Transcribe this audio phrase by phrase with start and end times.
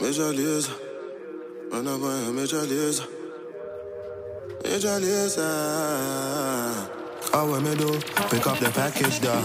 [0.00, 0.32] Major
[1.70, 3.06] Run up on Major Lazer.
[4.62, 6.88] Major Lazer.
[7.34, 7.98] All what me do,
[8.30, 9.44] pick up the package, dog.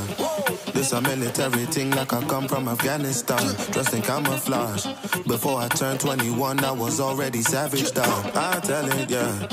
[0.74, 3.56] This a military thing like I come from Afghanistan.
[3.72, 4.86] Dressed in camouflage.
[5.28, 8.32] Before I turned 21, I was already savage, dog.
[8.36, 9.48] I tell it, yeah.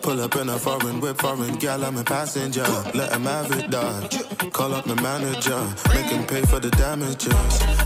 [0.00, 2.66] Pull up in a foreign whip, foreign gal, I'm a passenger.
[2.94, 4.10] Let him have it, dog.
[4.52, 7.34] Call up my manager, make him pay for the damages.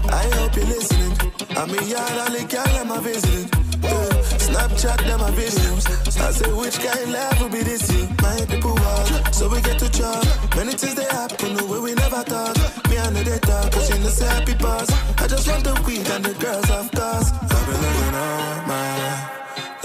[0.08, 1.41] I hope you're listening.
[1.54, 3.48] I mean, yeah, all the gal, I'm visiting.
[3.82, 4.22] Yeah.
[4.40, 5.84] Snapchat them my videos.
[6.20, 8.08] I say which kind life will be this year?
[8.22, 10.24] My people walk, so we get to chop.
[10.56, 12.56] Many things they happen the way we never thought.
[12.88, 14.88] Me and the talk, cause know say happy pass.
[15.20, 17.30] I just want the weed and the girls of course.
[17.32, 18.96] I've been living all my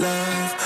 [0.00, 0.57] life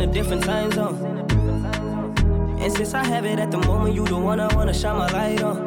[0.00, 0.96] in a different time zone.
[2.58, 5.10] And since I have it at the moment, you the one I wanna shine my
[5.12, 5.58] light on.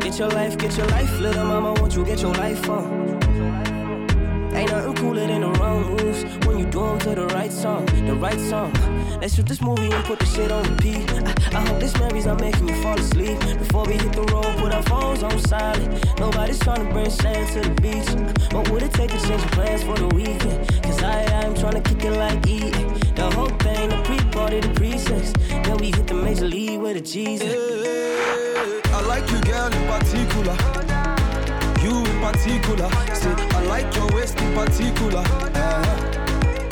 [0.00, 2.84] Get your life, get your life, little mama, won't you get your life on?
[4.54, 6.24] Ain't nothing cooler than the wrong moves
[6.60, 8.72] you do to the right song, the right song.
[9.20, 11.10] Let's shoot this movie and put the shit on repeat.
[11.12, 13.38] I, I hope this memories are making you fall asleep.
[13.58, 15.90] Before we hit the road, put our phones on silent.
[16.18, 18.10] Nobody's trying to bring sand to the beach.
[18.52, 20.82] What would it take to change of plans for the weekend?
[20.82, 22.70] Cause I, I'm trying to kick it like E.
[23.14, 25.32] The whole thing, the pre-party, the pre-sex.
[25.48, 27.54] Then we hit the major league with a Jesus.
[27.54, 30.56] Yeah, I like you, girl, in particular
[31.82, 32.90] you in particular.
[33.14, 35.24] Say, I like your waist in particular.
[35.54, 36.19] Uh,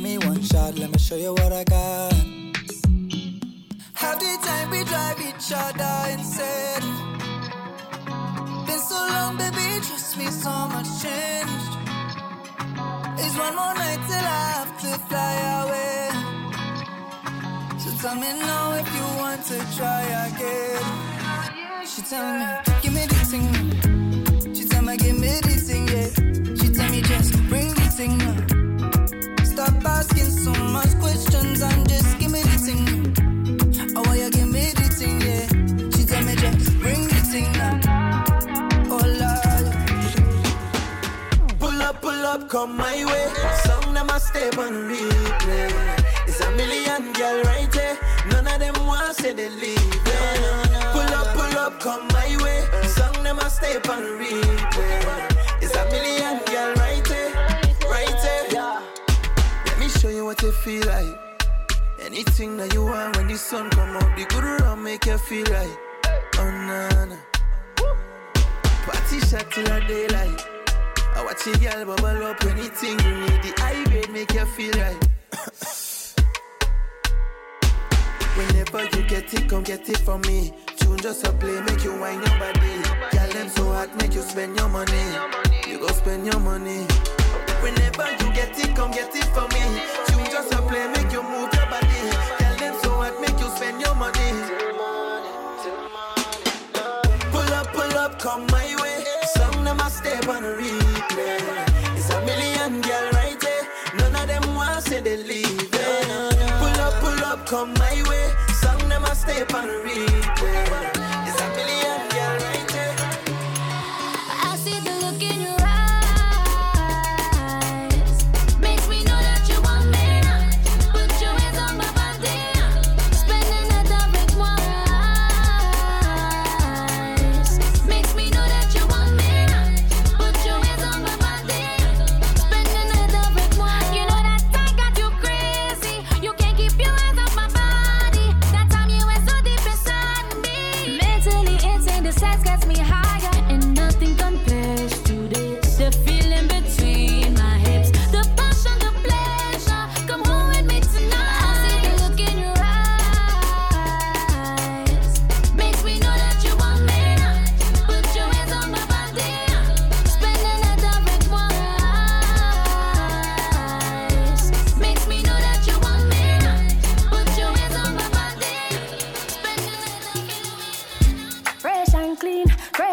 [0.00, 2.12] Give me one shot, let me show you what I got.
[3.94, 6.86] Half the time we drive each other insane.
[8.66, 11.72] Been so long, baby, trust me, so much changed.
[13.22, 16.10] It's one more night till I have to fly away.
[17.80, 20.84] So tell me now if you want to try again.
[21.84, 22.46] She tell me,
[22.82, 24.54] give me the thing.
[24.54, 25.56] She tell me, give me the
[30.44, 32.40] so much questions and just give me.
[33.94, 34.10] Oh,
[34.46, 34.72] me
[35.20, 35.46] yeah?
[35.94, 36.34] She me
[36.80, 37.08] bring.
[38.88, 39.66] Oh, Lord.
[41.58, 43.26] Pull up, pull up, come my way.
[43.64, 45.68] Song them a step on replay.
[46.26, 47.98] It's a million girl right there.
[48.30, 50.04] None of them want say they leave.
[50.92, 52.64] Pull up, pull up, come my way.
[52.88, 55.60] Song them a step on replay.
[55.60, 56.79] It's a million girl
[60.00, 61.14] show you what you feel like.
[62.02, 65.44] Anything that you want when the sun come out, the good run make you feel
[65.44, 65.76] right.
[66.38, 67.16] Oh na na.
[68.86, 70.46] Party shot till the daylight.
[71.14, 73.42] I watch a girl bubble up anything you need.
[73.42, 74.96] The high grade make you feel right.
[78.38, 80.54] Whenever you get it, come get it from me.
[80.78, 82.80] Tune just a play, make you wine your body.
[83.12, 85.12] Girl, them so hot, make you spend your money.
[85.68, 86.86] You go spend your money.
[87.62, 89.62] Whenever you get it, come get it for me.
[90.06, 92.00] Tune just a play, make you move your body.
[92.38, 94.30] Girl, them so hot, make you spend your money.
[97.32, 99.04] Pull up, pull up, come my way.
[99.34, 101.96] Some them a step on a replay.
[101.96, 103.64] It's a million girl right there.
[103.98, 105.70] None of them want say they leave.
[105.70, 108.30] Pull up, pull up, come my way
[108.60, 110.19] Song never stay on replay.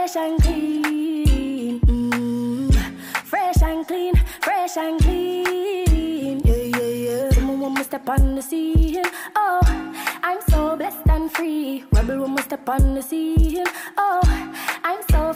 [0.07, 1.80] fresh and clean.
[1.81, 2.74] Mm,
[3.25, 6.39] fresh and clean, fresh and clean.
[6.45, 7.36] Yeah, yeah, yeah.
[7.36, 9.04] Woman, woman, step on the scene.
[9.36, 9.59] Oh,
[10.24, 11.83] I'm so blessed and free.
[11.92, 13.65] Rebel woman, step on the scene.
[13.98, 14.21] Oh.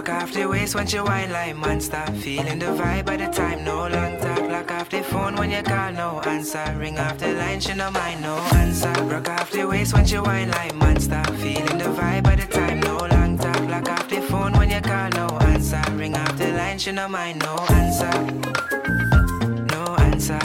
[0.00, 2.02] Rock off the waist when you wine like monster.
[2.02, 3.62] Stop feeling the vibe by the time.
[3.64, 4.48] No long talk.
[4.48, 5.92] Lock off the phone when you call.
[5.92, 6.74] No answer.
[6.78, 7.60] Ring off the line.
[7.60, 8.22] She no mind.
[8.22, 8.92] No answer.
[9.04, 11.22] Rock off the waist when you wine like monster.
[11.22, 12.80] Stop feeling the vibe by the time.
[12.80, 13.60] No long talk.
[13.68, 15.10] Lock off the phone when you call.
[15.10, 15.82] No answer.
[15.92, 16.78] Ring off the line.
[16.78, 17.40] She no mind.
[17.40, 18.12] No answer.
[19.74, 20.40] No answer.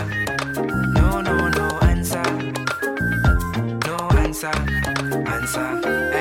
[0.97, 2.23] No no no answer.
[3.87, 4.51] No answer.
[5.31, 6.14] Answer.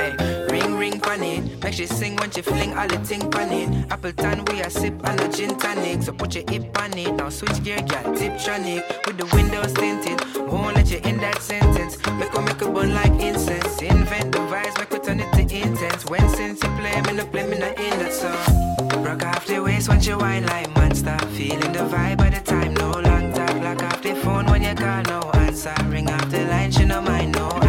[1.16, 3.86] Make she sing when she fling all the ting panning.
[3.88, 6.02] Appleton, we a sip and a gin tonic.
[6.02, 7.14] So put your hip on it.
[7.14, 9.06] Now switch gear, girl, Tiptronic.
[9.06, 10.20] With the windows tinted.
[10.50, 11.98] Won't let you in that sentence.
[12.18, 13.80] Make her make a bun like incense.
[13.80, 16.04] Invent the vibes, make her turn it to intense.
[16.06, 19.04] When since you play, me no play, me no in that song.
[19.04, 21.16] Rock off the waist when you wine like monster.
[21.36, 23.54] Feeling the vibe by the time, no long talk.
[23.62, 25.74] Lock off the phone when you call, no answer.
[25.86, 27.63] Ring off the line, she no mind, no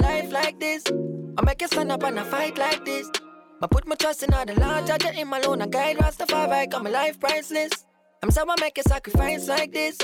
[0.00, 0.84] life like this.
[1.38, 3.10] I make you stand up and I fight like this.
[3.62, 6.70] I put my trust in all the Lord, judge in my loan, I guide Rastafari,
[6.70, 7.72] got my life priceless.
[8.22, 9.98] I'm so I make a sacrifice like this.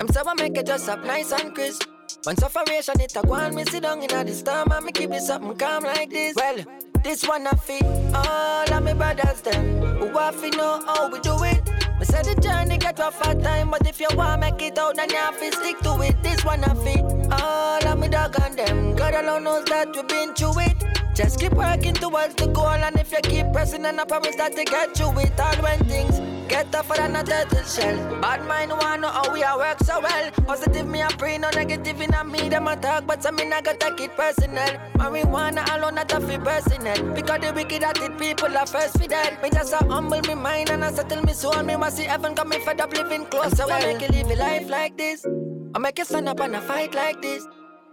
[0.00, 1.84] I'm so I make it just up nice and crisp.
[2.24, 4.92] When sufferation it a go on me sit down in a this storm and me
[4.92, 6.34] keep it something calm like this.
[6.36, 6.58] Well,
[7.02, 7.84] this one I fit
[8.14, 11.60] all of my brothers them who want to know how we do it.
[11.98, 14.96] We said the journey get rough at time, but if you want make it out,
[14.96, 16.22] then you have to stick to it.
[16.22, 18.96] This one I fit all of me dog and them.
[18.96, 20.84] God alone knows that we've been through it.
[21.14, 24.56] Just keep working towards the goal, and if you keep pressing, then I promise that
[24.56, 25.38] to get you it.
[25.40, 26.18] All when things
[26.52, 27.96] get tougher than a turtle shell.
[28.20, 30.30] Bad mind wanna know how we are work so well.
[30.46, 32.48] Positive me a pray, no negative in a me.
[32.48, 34.72] Them a talk, but some me not got take it personal.
[35.00, 37.14] Marijuana alone not a fi personal.
[37.14, 39.42] Because the wicked it, people are first for that.
[39.42, 41.62] Me just a humble me mind and I settle me soul.
[41.62, 43.56] Me want see heaven come me fed up living close.
[43.56, 45.26] So I make you live a life like this.
[45.74, 47.46] I make you stand up and a fight like this.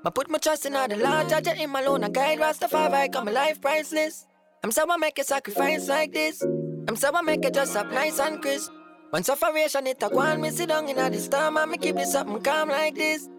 [0.06, 3.26] I put my trust in all the Lord, judge him alone, a guide Rastafari, got
[3.26, 4.26] my life priceless.
[4.64, 6.44] I'm someone I make a sacrifice like this.
[6.90, 8.72] I'm so I make it just up nice and crisp.
[9.12, 11.78] When sufferation it a go on, me sit down in a this time and me
[11.78, 13.30] keep it something calm like this.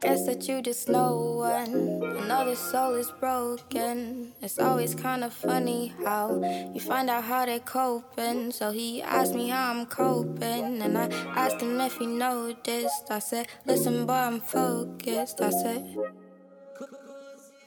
[0.00, 2.02] Guess that you just know one.
[2.18, 4.32] Another soul is broken.
[4.42, 6.42] It's always kind of funny how
[6.74, 8.50] you find out how they're coping.
[8.50, 11.06] So he asked me how I'm coping, and I
[11.36, 13.08] asked him if he noticed.
[13.08, 15.40] I said, Listen, boy, I'm focused.
[15.40, 15.96] I said,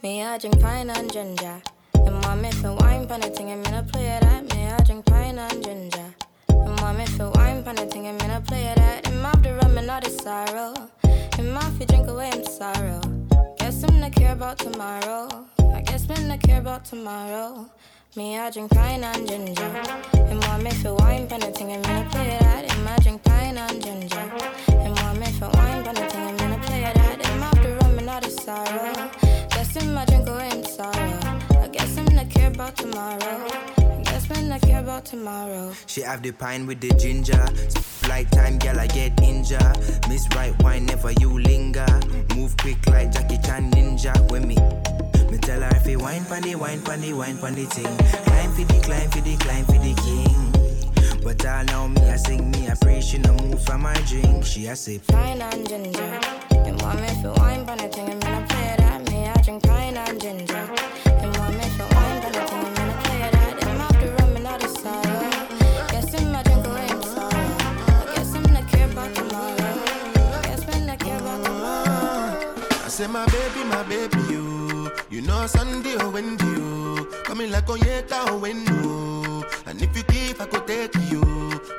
[0.03, 1.61] Me, I drink pine and ginger.
[1.93, 4.38] And my myth and wine, pan a thing, I'm gonna play that.
[4.89, 6.15] I drink pine and ginger.
[6.49, 9.07] And my myth and wine, pan thing, I'm gonna play that.
[9.07, 10.73] And my the rum and not the sorrow.
[11.35, 12.99] Him off, you drink away him sorrow.
[13.59, 15.45] Guess him not care about tomorrow.
[15.75, 17.69] I guess men not care about tomorrow.
[18.15, 19.71] Me, I drink pine and ginger.
[20.13, 22.71] And me for wine, penalty, I'm gonna play that.
[22.71, 24.31] Him, I drink pine and ginger.
[24.69, 27.23] And me for wine, penalty, I'm gonna play that.
[27.27, 29.11] Him off the rum and not the sorrow.
[29.51, 31.19] Guess him, I drink away him sorrow.
[31.61, 33.78] I guess him not care about tomorrow.
[34.19, 35.71] I men not care about tomorrow.
[35.85, 37.47] She have the pine with the ginger.
[38.09, 39.77] Like time, girl, I get injured.
[40.09, 41.87] Miss right wine, never you linger.
[42.35, 44.57] Move quick like Jackie Chan ninja with me.
[45.31, 47.97] Me tell her if you wine pon wine pon wine the thing.
[48.25, 51.23] Climb for the climb for the climb for the king.
[51.23, 54.45] But all now me I sing me I pray she no move from my drink.
[54.45, 55.07] She a sip.
[55.07, 56.19] Pine and ginger.
[56.65, 59.09] You want me for wine pon the thing, and I play that.
[59.09, 60.98] Me I drink pine and ginger.
[72.99, 74.91] Say my baby, my baby, you.
[75.09, 77.07] You know Sunday oh, or Wendy, you.
[77.23, 79.45] Coming like oh, Onyeka or oh, Wendo.
[79.67, 81.23] And if you give, I could take you.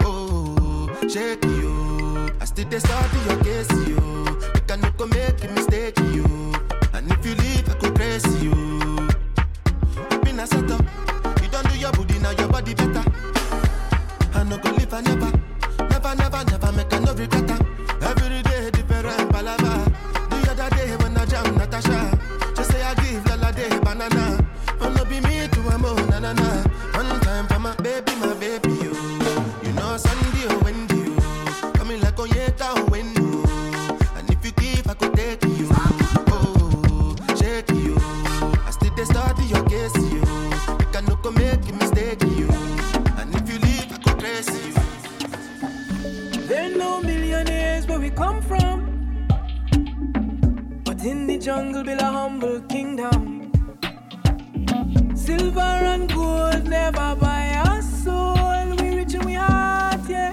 [0.00, 2.30] Oh, shake you.
[2.40, 4.00] I still dey study your case, you.
[4.54, 6.24] You can go make a mistake, you.
[6.94, 8.54] And if you leave, I could praise you.
[10.24, 10.80] Been a setup.
[11.42, 13.04] You don't do your booty, now your body better.
[14.32, 15.32] I no go live, I never.
[15.90, 17.60] Never, never, never make a no regret.
[18.08, 19.69] Every day, different palava.
[51.40, 53.50] Jungle build a humble kingdom.
[55.14, 58.76] Silver and gold never buy our soul.
[58.76, 60.32] We rich and we heart, yeah.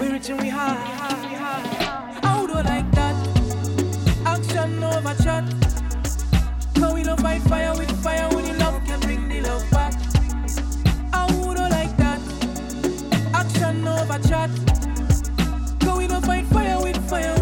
[0.00, 0.78] We rich and we heart.
[2.22, 3.14] How do like that?
[4.24, 5.44] Action over chat.
[6.76, 9.92] Cause we don't fight fire with fire when you love can bring the love back.
[11.12, 12.20] How do like that?
[13.34, 14.50] Action over chat.
[15.80, 17.41] Cause we don't fight fire with fire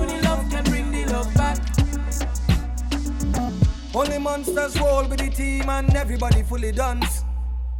[3.92, 7.24] Only monsters roll with the team and everybody fully dance.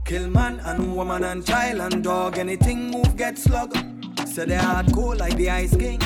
[0.05, 2.37] Kill man and woman and child and dog.
[2.37, 3.77] Anything move get slug.
[4.27, 6.01] So they hard cold like the ice king.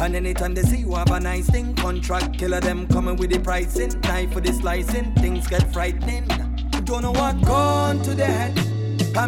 [0.00, 3.38] And anytime they see you have a nice thing, contract killer them coming with the
[3.38, 4.00] pricing.
[4.00, 6.26] Knife for the slicing, things get frightening.
[6.84, 8.54] Don't know what gone to the head.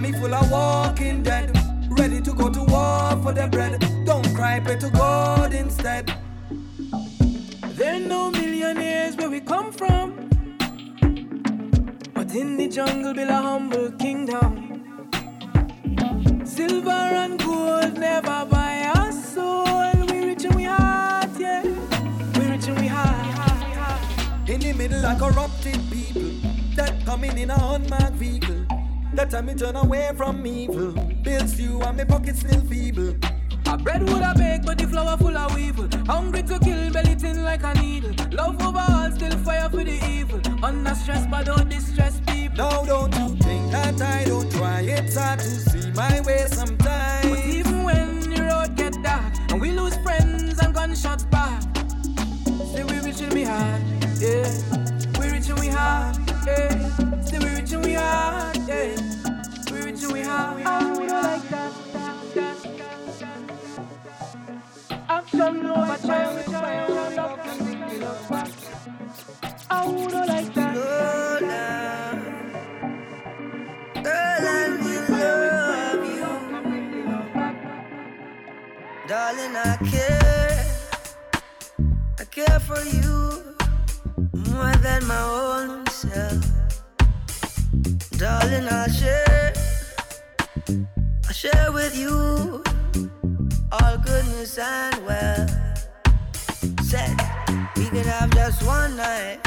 [0.01, 1.55] Me full of walking dead.
[1.91, 3.79] Ready to go to war for the bread.
[4.07, 6.11] Don't cry, pray to God instead.
[7.75, 10.22] There are no millionaires where we come from.
[12.35, 14.81] In the jungle build a humble kingdom.
[16.47, 19.93] Silver and gold never buy our soul.
[20.07, 21.63] We rich and we heart, yeah.
[22.39, 24.49] We rich and we heart.
[24.49, 26.31] In the middle of corrupted people
[26.75, 28.65] that coming in a unmarked vehicle.
[29.13, 30.93] That time me turn away from evil.
[31.23, 33.15] Bills few and my pocket still feeble.
[33.73, 35.89] A bread would I bake, but the flour full of weevil.
[36.05, 38.13] Hungry to kill, belly thin like a needle.
[38.31, 40.43] Love overall, still fire for the evil.
[40.63, 42.59] Under stress, but don't distress people.
[42.59, 44.83] Now don't you think that I don't try?
[44.83, 47.27] It's hard to see my way sometimes.
[47.27, 51.63] But even when the road get dark and we lose friends and gunshots back,
[52.69, 53.81] still we rich and we hard,
[54.21, 54.53] yeah.
[55.19, 57.23] We rich and we hard, yeah.
[57.23, 59.01] Still we rich and we hard, yeah.
[59.73, 60.63] We rich and we hard.
[60.63, 61.82] I would like that.
[65.35, 65.47] I
[69.87, 70.75] would like that.
[71.41, 72.19] Down.
[73.95, 76.29] Girl, I will love you.
[79.09, 80.65] Darling, I care.
[82.21, 83.57] I care for you
[84.51, 86.45] more than my own self.
[88.19, 89.53] Darling, I'll share.
[91.27, 92.63] I'll share with you
[93.73, 95.47] all goodness and well.
[96.83, 97.17] Said
[97.77, 99.41] we can have just one night,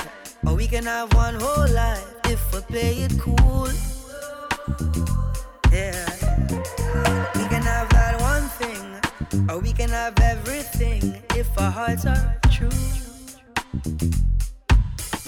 [0.47, 3.69] or we can have one whole life if we play it cool.
[5.71, 6.05] Yeah,
[7.35, 12.35] we can have that one thing, or we can have everything if our hearts are
[12.49, 12.69] true.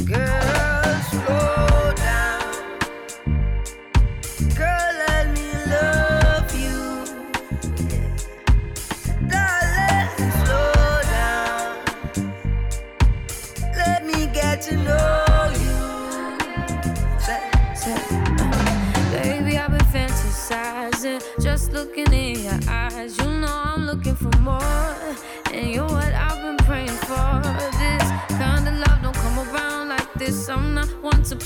[0.05, 2.26] Girl, slow down.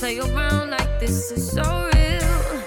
[0.02, 1.32] Play around like this.
[1.32, 1.62] It's so
[1.94, 2.61] real,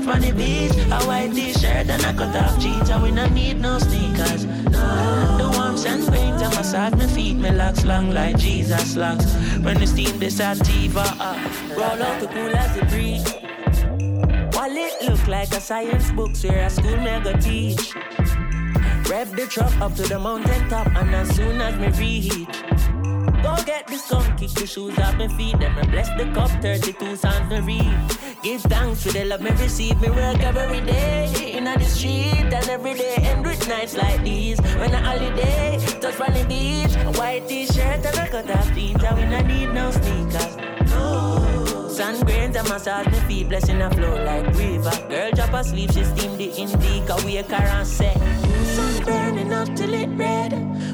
[0.00, 3.32] touch on the beach, a white t-shirt and a cut off jeans, and we not
[3.32, 4.44] need no sneakers.
[4.44, 9.34] No, the warmth and paint, I massage my feet, my locks long like Jesus locks.
[9.62, 13.24] When the steam this sativa up, uh, roll out the cool as the breeze.
[14.54, 17.94] Wallet look like a science book, where a school me go teach.
[19.08, 22.46] Rev the truck up to the mountain top, and as soon as me reach.
[23.42, 25.58] Go get the sun, kick the shoes off my feet.
[25.58, 28.29] Then I bless the cup, 32 songs me read.
[28.42, 30.00] Give thanks for the love me receive.
[30.00, 34.58] Me work every day in the street and every day end with nights like these.
[34.80, 39.04] When a holiday, touch on the beach, a white t-shirt and a cut off jeans.
[39.04, 40.56] And we not need no sneakers.
[40.88, 41.88] No.
[41.90, 45.08] Sun grains and massage my feet, blessing a flow like river.
[45.10, 48.14] Girl drop asleep, she steam the indica, wake her and say,
[48.74, 50.52] Sun burning up till it red.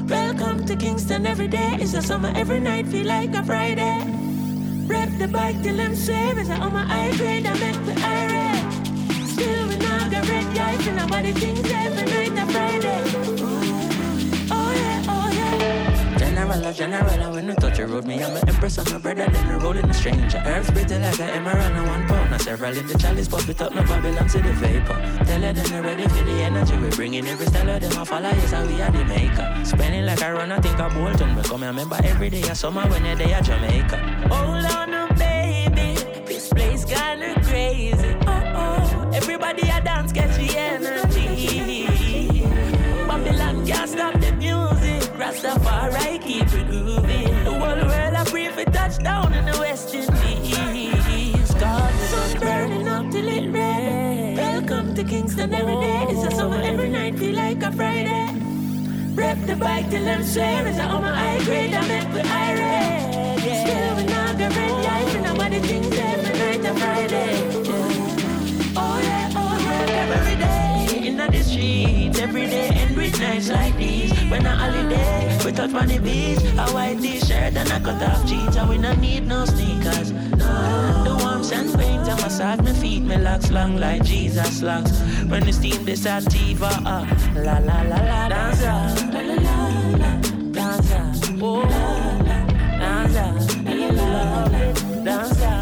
[0.09, 1.77] Welcome to Kingston every day.
[1.79, 4.16] It's a summer every night, feel like a Friday.
[4.87, 6.49] Rep the bike till I'm saving.
[6.51, 9.27] on my grade, I make the irate.
[9.27, 13.36] Still we not got red guys, and nobody thinks every night a Friday.
[16.47, 18.99] General, a general, and when we touch the road, me I'm an empress, I'm a
[18.99, 20.41] brother, then we rolling a stranger.
[20.45, 23.61] Herbs pretty like an emerald, and one pound, now several in the chalice, pop it
[23.61, 25.25] up, no Babylon to the vapor.
[25.25, 28.51] Tell her then ready for the energy, we bringing every of them, I follow, yes,
[28.53, 29.65] how we are the maker.
[29.65, 32.53] Spending like I run, I think I Bolton, we come here, remember every day, I
[32.53, 33.97] summer when you're there, Jamaica.
[34.31, 38.15] Hold on, no, baby, this place kinda crazy.
[38.25, 41.97] Oh, oh, everybody a dance, catch the energy.
[43.05, 44.16] Babylon can't stop.
[45.37, 47.43] Rastafari keep it grooving.
[47.43, 51.53] The whole world I pray for touchdown in the West Indies.
[51.53, 54.37] God, the sun's burning up till it red.
[54.37, 56.07] Welcome to Kingston every day.
[56.09, 58.33] It's a summer every night, feel like a Friday.
[59.13, 61.73] Rep the bike till I'm swear it's on my high grade.
[61.73, 63.43] I make with irate.
[63.45, 63.63] Yeah.
[63.63, 67.37] Still we're not got red lights and nobody thinks every night a Friday.
[68.75, 70.66] Oh yeah, oh yeah, every day
[71.19, 74.11] in the street, every day end with nights like these.
[74.29, 75.27] When a holiday,
[75.77, 79.27] on the beach, a white t-shirt and a cut off jeans, and we don't need
[79.27, 80.11] no sneakers.
[80.11, 84.91] No, the warmth and paint, I massage my feet, my locks long like Jesus locks.
[85.29, 87.05] When the steam this sativa up, uh.
[87.35, 89.09] la la la la, dance uh.
[89.13, 91.37] la la la la, dance uh.
[91.41, 91.61] oh,
[92.77, 93.55] dance
[95.05, 95.56] dance dance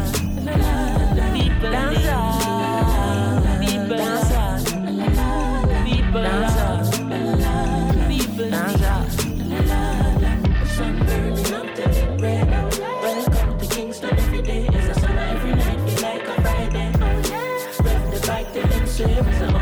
[19.16, 19.56] Friday.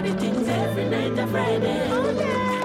[0.00, 2.59] Nobody thinks every night a Friday Oh yeah.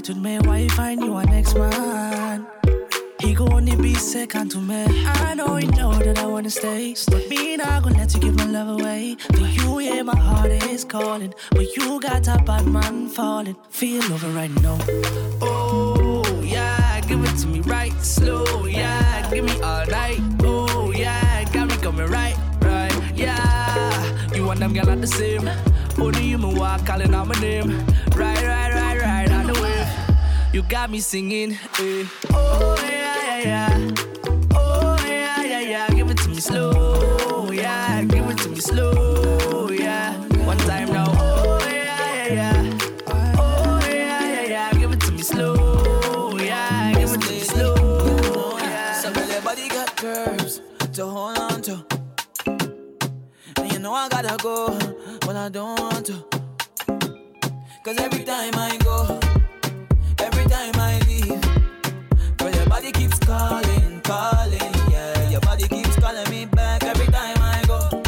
[0.00, 0.38] Night with me?
[0.38, 2.46] Why you find a next man?
[3.20, 4.84] He go only be second to me.
[5.06, 6.94] I know you know that I wanna stay.
[7.10, 9.16] But me not gonna let you give my love away.
[9.34, 11.34] For you, yeah, my heart is calling.
[11.50, 13.56] But you got a bad man falling.
[13.68, 14.78] Feel over right now.
[15.42, 18.64] Oh, yeah, give it to me right slow.
[18.64, 20.20] Yeah, give me all night.
[20.42, 22.94] Oh, yeah, got me coming right, right.
[23.14, 25.50] Yeah, you and them girl are the same.
[25.98, 27.68] Only you me walk calling out my name.
[28.16, 28.89] Right, right, right,
[30.52, 31.52] You got me singing.
[31.78, 32.04] Eh.
[32.32, 33.90] Oh yeah, yeah, yeah.
[34.52, 35.88] Oh yeah, yeah, yeah.
[35.90, 37.48] Give it to me slow.
[37.52, 39.70] Yeah, give it to me slow.
[39.70, 40.12] Yeah,
[40.44, 41.06] one time now.
[41.06, 42.78] Oh yeah, yeah, yeah.
[43.38, 44.72] Oh yeah, yeah, yeah.
[44.72, 46.36] Give it to me slow.
[46.36, 48.58] Yeah, give it to me slow.
[48.58, 48.92] Yeah.
[48.94, 50.62] Some of their body got curves
[50.94, 51.86] to hold on to.
[53.56, 54.76] And you know I gotta go,
[55.20, 56.24] but I don't want to.
[57.84, 59.20] Cause every time I go,
[60.50, 61.40] time I leave,
[62.36, 65.30] girl, your body keeps calling, calling, yeah.
[65.30, 68.02] Your body keeps calling me back every time I go,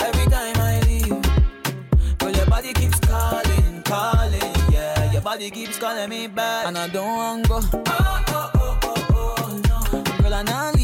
[0.00, 2.18] every time I leave.
[2.18, 5.10] Girl, your body keeps calling, calling, yeah.
[5.12, 7.60] Your body keeps calling me back, and I don't want go.
[7.72, 10.22] Oh, oh, oh, oh, oh, no.
[10.22, 10.76] Girl, I not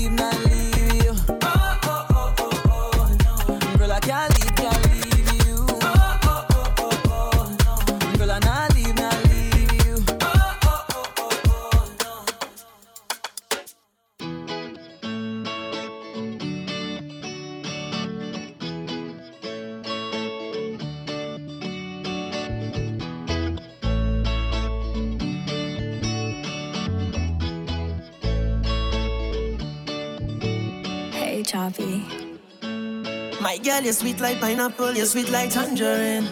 [33.55, 36.27] My girl, you're sweet like pineapple, you're sweet like tangerine.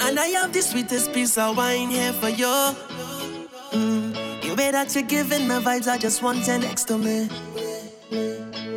[0.00, 2.46] And I have the sweetest piece of wine here for you.
[3.70, 4.40] Mm.
[4.40, 7.28] The way that you're giving me vibes, I just want you next to me.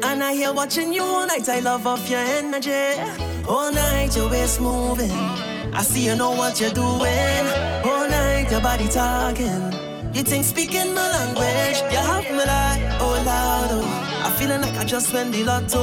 [0.03, 3.01] And I hear watching you all night, I love off your energy.
[3.47, 5.09] All night, your waist moving.
[5.09, 7.45] I see you know what you're doing.
[7.85, 9.86] All night, your body talking.
[10.17, 14.25] You think speaking my language, you have me like, oh Lord, oh.
[14.25, 15.77] I feeling like I just went the lotto.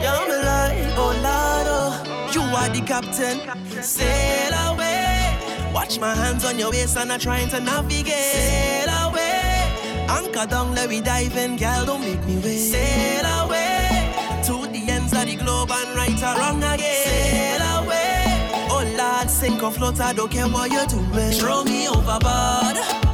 [0.00, 2.30] You have me like, oh Lord, oh.
[2.34, 3.38] You are the captain,
[3.80, 5.70] sail away.
[5.72, 8.14] Watch my hands on your waist and I'm trying to navigate.
[8.14, 9.70] Sail away,
[10.08, 12.58] anchor down, let me dive in, girl, don't make me wait.
[12.58, 17.06] Sail away to the ends of the globe and right or wrong again.
[17.06, 18.24] Sail away,
[18.72, 21.30] oh Lord, sink or float, I don't care what you're doing.
[21.30, 23.07] Throw me overboard.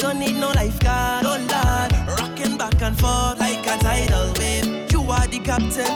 [0.00, 2.18] Don't need no lifeguard, oh Lord.
[2.18, 4.90] Rocking back and forth like a tidal wave.
[4.90, 5.94] You are the captain,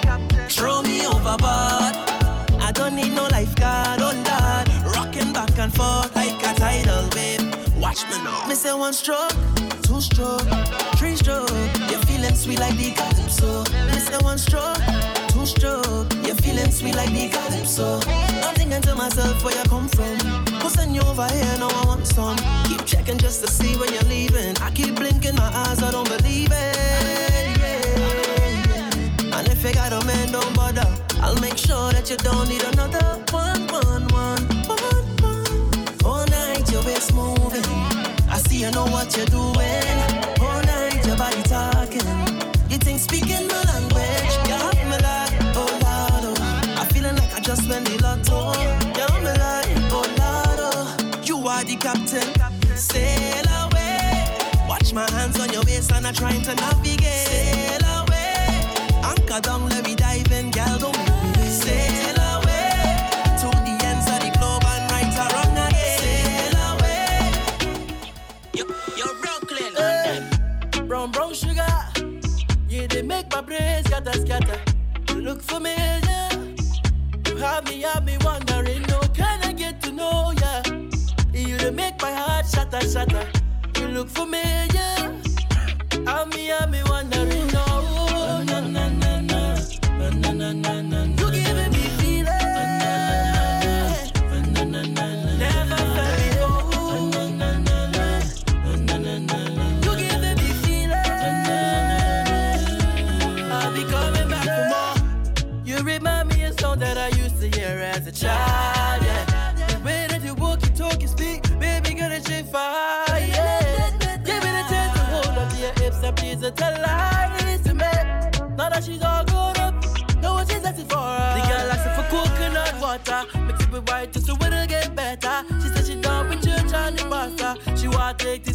[0.50, 1.94] throw me overboard.
[2.60, 4.94] I don't need no lifeguard, oh Lord.
[4.94, 7.76] Rocking back and forth like a tidal wave.
[7.78, 8.46] Watch me now.
[8.46, 9.32] Me say one stroke,
[9.84, 10.48] two stroke,
[10.98, 11.48] three stroke.
[11.88, 13.64] You're feeling sweet like the calypso.
[13.86, 14.76] Me say one stroke,
[15.28, 16.12] two stroke.
[16.34, 18.00] You're feeling sweet like the calypso.
[18.08, 20.18] I'm thinking to myself where you come from.
[20.60, 21.56] Who send you over here?
[21.58, 22.36] Now I want some.
[22.64, 24.56] Keep checking just to see when you're leaving.
[24.58, 27.58] I keep blinking my eyes, I don't believe it.
[27.60, 29.38] Yeah.
[29.38, 30.88] And if you got a man, don't bother.
[31.20, 36.04] I'll make sure that you don't need another one, one, one, one, one.
[36.04, 37.62] All night your waist moving.
[38.28, 39.98] I see you know what you're doing.
[40.40, 42.02] All night your body talking.
[42.68, 43.73] You think speaking my
[54.94, 57.26] my hands on your waist and I'm trying to navigate.
[57.26, 58.46] Sail away.
[59.02, 62.78] Anchor down, let me dive in, girl, don't make me Sail away.
[63.40, 65.98] To the ends of the globe and right around again.
[65.98, 67.32] Sail away.
[68.54, 70.86] You're Brooklyn hey.
[70.86, 71.66] Brown, brown sugar.
[72.68, 74.60] Yeah, they make my brains scatter, scatter.
[75.08, 76.28] You look familiar.
[77.26, 80.62] You have me, have me wondering, no, can I get to know ya?
[81.32, 83.26] You make my heart shatter, shatter.
[83.80, 84.73] You look familiar
[86.30, 86.93] me and me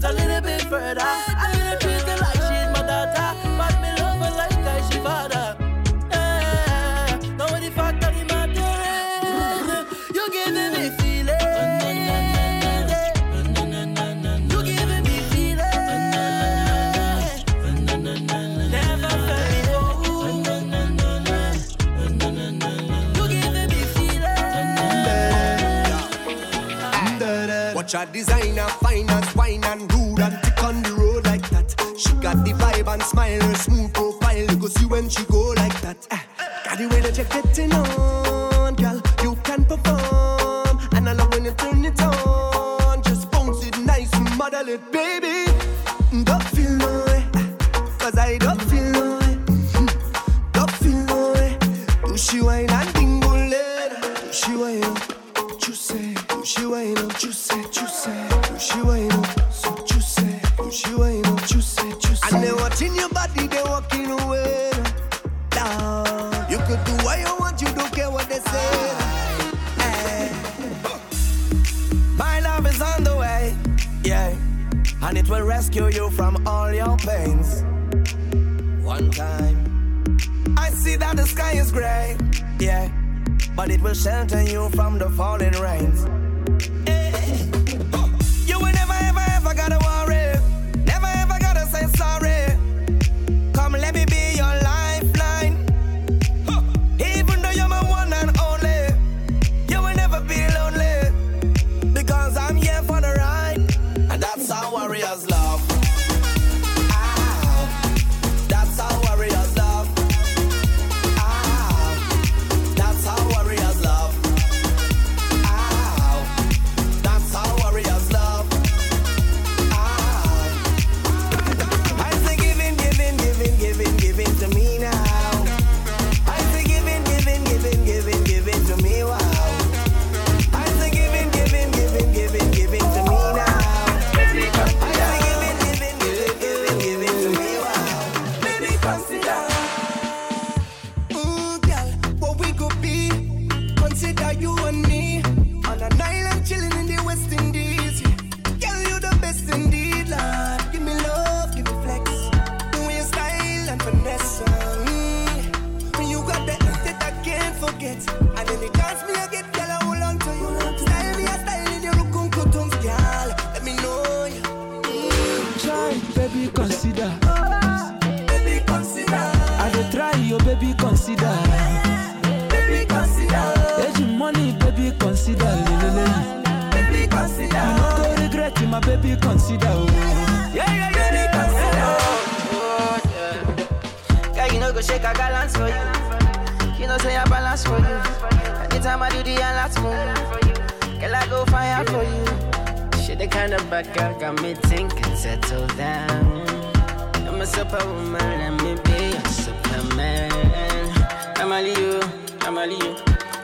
[0.10, 1.02] a little bit further.
[1.04, 4.98] I didn't treat her like she's my daughter, but me love her like I she
[5.06, 5.56] father.
[6.10, 7.60] Yeah, now eh.
[7.60, 11.44] the fact of the matter is, you giving me feelings.
[14.52, 15.70] You giving me feelings.
[18.72, 19.60] Never felt
[27.76, 29.34] Watch a designer, finance
[32.22, 34.38] Got the vibe and smile, her smooth profile.
[34.38, 36.06] You see when she go like that.
[36.12, 36.20] Eh,
[36.66, 38.09] got the way that you're getting on.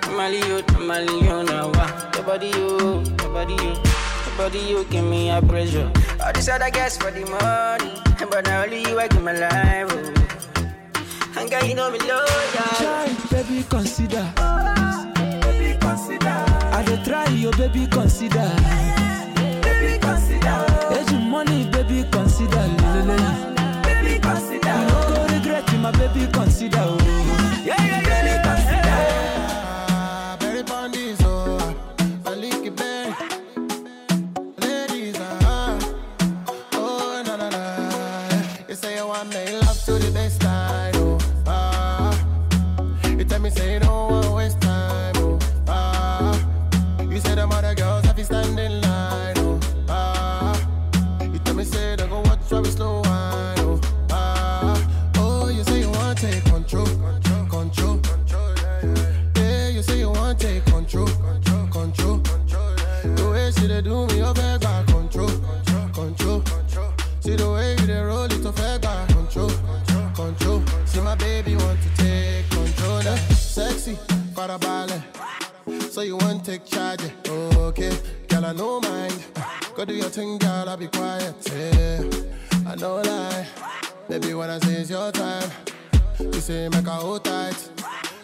[0.06, 1.72] tamale yo, tamale yo now.
[2.16, 3.74] Your body yo, your yo,
[4.38, 5.92] your yo, give me a pressure.
[6.24, 7.92] All these other guys for the money,
[8.30, 9.88] but now only you I give my life.
[9.90, 10.14] Oh.
[11.38, 12.26] And girl, you know me loyal.
[12.78, 14.32] Try, baby, consider.
[14.38, 16.30] Oh, baby, consider.
[16.72, 18.50] I dey try, yo, baby, consider.
[19.62, 20.66] Baby, consider.
[20.96, 22.66] Age money, baby, consider.
[23.84, 24.76] Baby, consider.
[24.80, 26.80] You no go regret, my baby, consider.
[26.82, 27.62] Oh.
[27.66, 28.05] Yeah, yeah.
[79.76, 81.36] Go do your thing, girl, I'll be quiet.
[81.52, 82.02] Yeah,
[82.66, 83.46] I know lie.
[84.08, 85.50] Baby, when I say it's your time,
[86.18, 87.58] you say make her hold tight.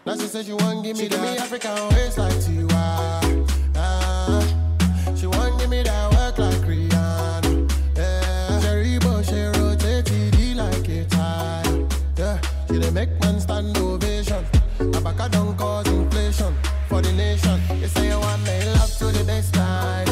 [0.06, 3.46] Now she said she want give me that me African waist like Tiwa.
[3.76, 7.70] Ah, she want give me that work like Rihanna.
[7.98, 11.88] Yeah, she rotate TD like a tire.
[12.18, 14.46] Yeah, she dey make man stand ovation.
[14.80, 16.56] Abaka don't cause inflation
[16.88, 17.60] for the nation.
[17.78, 20.11] You say you want me love to the best baseline.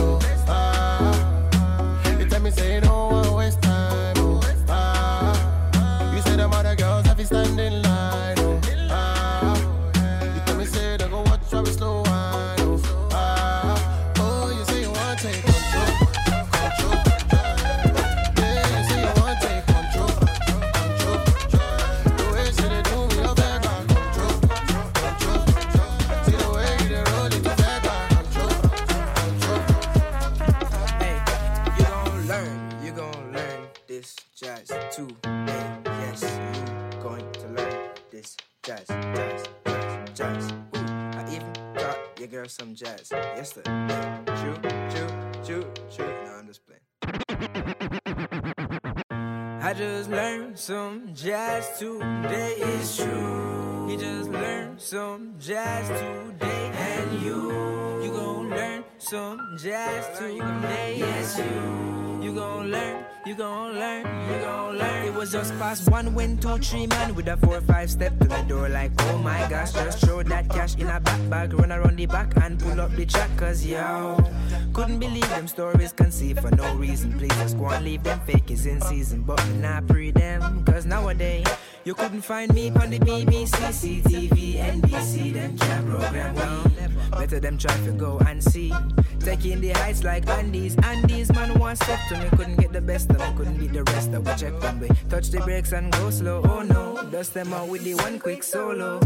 [42.39, 43.69] Girl some jazz yesterday.
[44.39, 44.55] True,
[44.93, 45.11] true,
[45.45, 46.13] true, true.
[46.25, 46.81] No, I'm just playing.
[49.61, 52.55] I just learned some jazz today.
[52.57, 53.89] It's true.
[53.89, 60.95] You just learned some jazz today, and you, you gon' learn some jazz today.
[60.97, 65.05] Yes, you, you gon' learn, you gon' learn, you gon' learn.
[65.05, 68.27] It was just past one, when two, three man with a four, five step to
[68.27, 68.67] the door.
[68.69, 72.07] Like, oh my gosh, just throw that cash in a back bag, run around the
[72.07, 73.29] back and pull up the track.
[73.37, 74.17] Cause yo,
[74.73, 77.13] couldn't believe them stories conceived for no reason.
[77.19, 80.63] Please just go and leave them fake is in season, but not pre them.
[80.65, 81.45] Cause nowadays,
[81.85, 86.78] you couldn't find me on the BBC, CTV, NBC, them can't program me.
[87.11, 88.73] Better them try to go and see.
[89.19, 90.75] Taking the heights like Andes.
[90.83, 92.29] Andes, man, one step to me.
[92.37, 94.89] Couldn't get the best of me, couldn't beat the rest of we check when we
[95.09, 96.41] touch the brakes and go slow.
[96.45, 98.99] Oh no, dust them out with the one quick solo.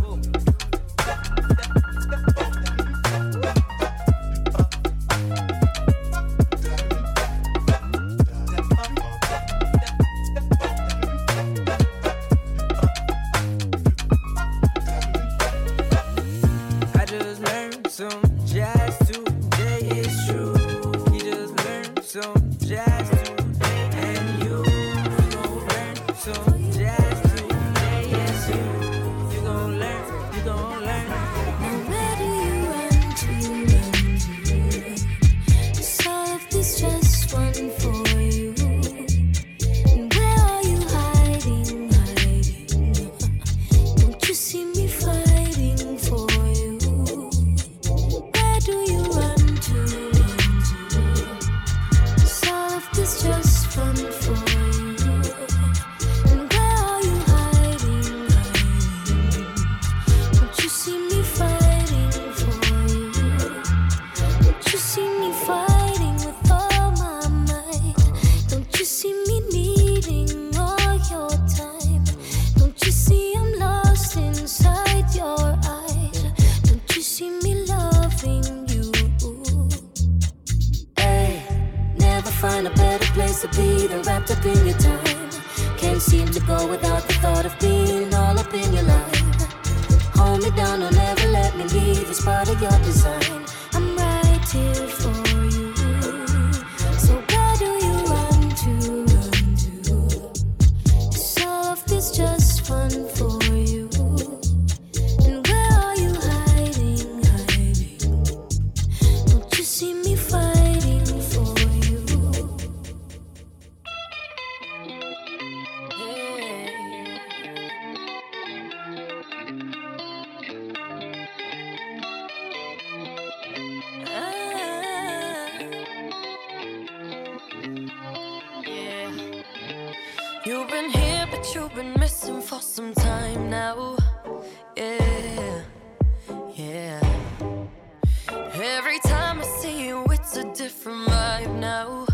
[138.66, 142.08] Every time I see you, it's a different vibe now.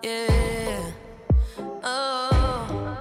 [0.00, 0.92] Yeah.
[1.82, 2.96] Oh.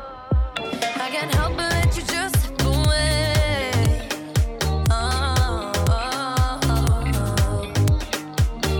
[0.58, 4.10] I can't help but let you just slip away.
[4.90, 5.72] Oh.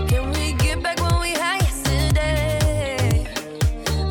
[0.08, 3.28] Can we get back when we had yesterday?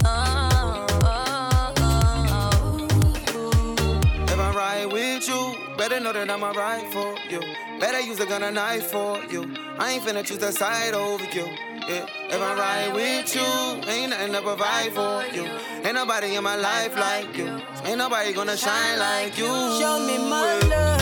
[0.06, 2.88] Oh, oh.
[4.24, 7.11] If I'm right with you, better know that I'm right for
[7.82, 9.42] Better use a gun and knife for you.
[9.80, 11.48] I ain't finna choose that side over you.
[11.90, 12.06] Yeah.
[12.30, 13.42] If I'm right with you,
[13.92, 15.50] ain't nothing to provide for you.
[15.84, 17.60] Ain't nobody in my life like you.
[17.84, 19.48] Ain't nobody gonna shine like you.
[19.48, 21.01] Show me my love.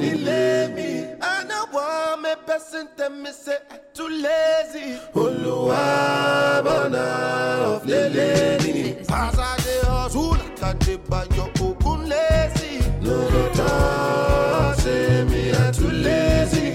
[0.00, 0.42] nílé
[0.74, 0.88] mi.
[1.32, 4.86] Ànáwọ̀ mi person tell me say I too lazy.
[5.22, 5.84] Olúwa
[6.66, 7.04] bọ̀nà
[7.72, 8.28] ọ̀flélé
[8.62, 8.72] de
[9.08, 12.00] Pàṣẹ ọ̀tún làkàdé bàyọ̀ ògún
[13.04, 13.72] No no, ta
[14.82, 14.96] ṣe
[15.30, 16.67] mi I too lazy.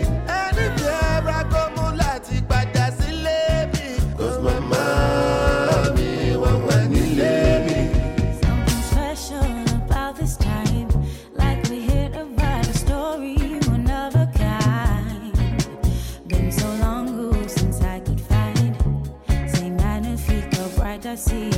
[21.24, 21.53] see.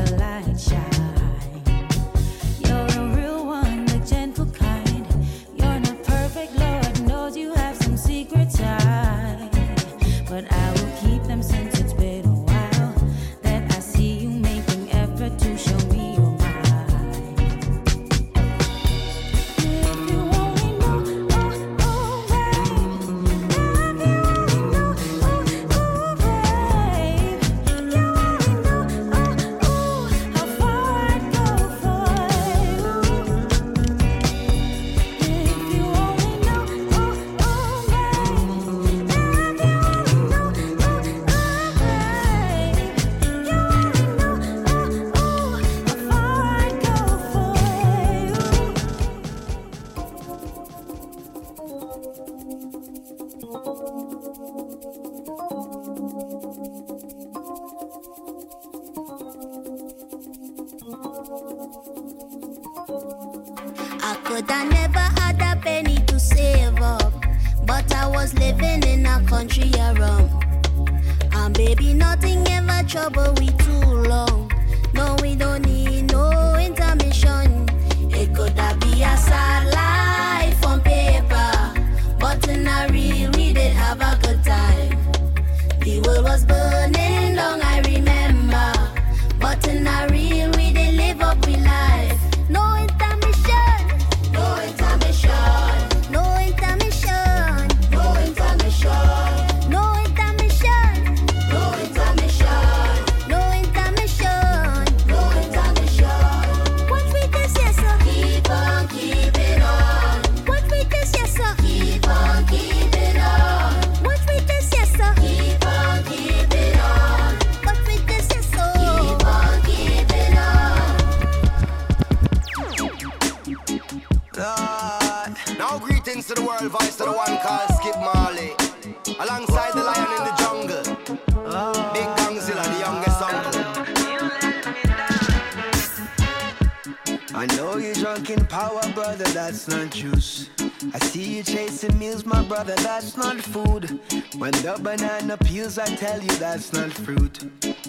[138.34, 140.50] Power, brother, that's not juice.
[140.94, 144.00] I see you chasing meals, my brother, that's not food.
[144.38, 147.44] When the banana peels, I tell you that's not fruit.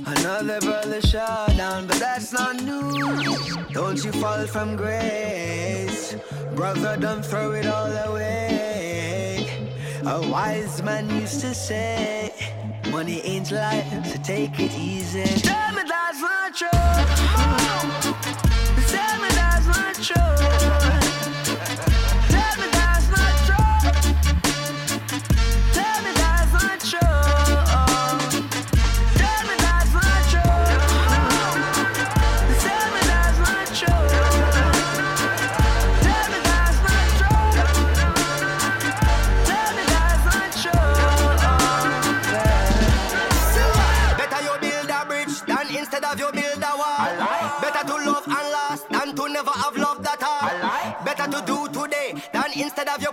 [0.05, 3.57] Another brother shot down, but that's not news.
[3.72, 6.16] Don't you fall from grace,
[6.55, 9.70] brother, don't throw it all away.
[10.05, 12.32] A wise man used to say,
[12.91, 15.24] money ain't life, so take it easy.
[15.41, 17.26] Tell me that's not true.
[52.77, 53.11] Instead of you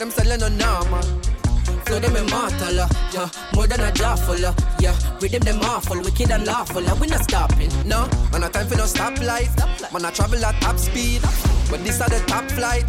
[0.00, 1.02] them selling no normal.
[1.84, 2.74] Flow them immortal,
[3.12, 4.96] yeah, more than a jawful, uh, yeah.
[5.20, 8.08] Rhythm them them awful, wicked and lawful, and we not stopping, no.
[8.32, 9.54] Man, a time for no stoplight,
[9.92, 11.20] man, I travel at top speed,
[11.70, 12.86] but this are the top flight,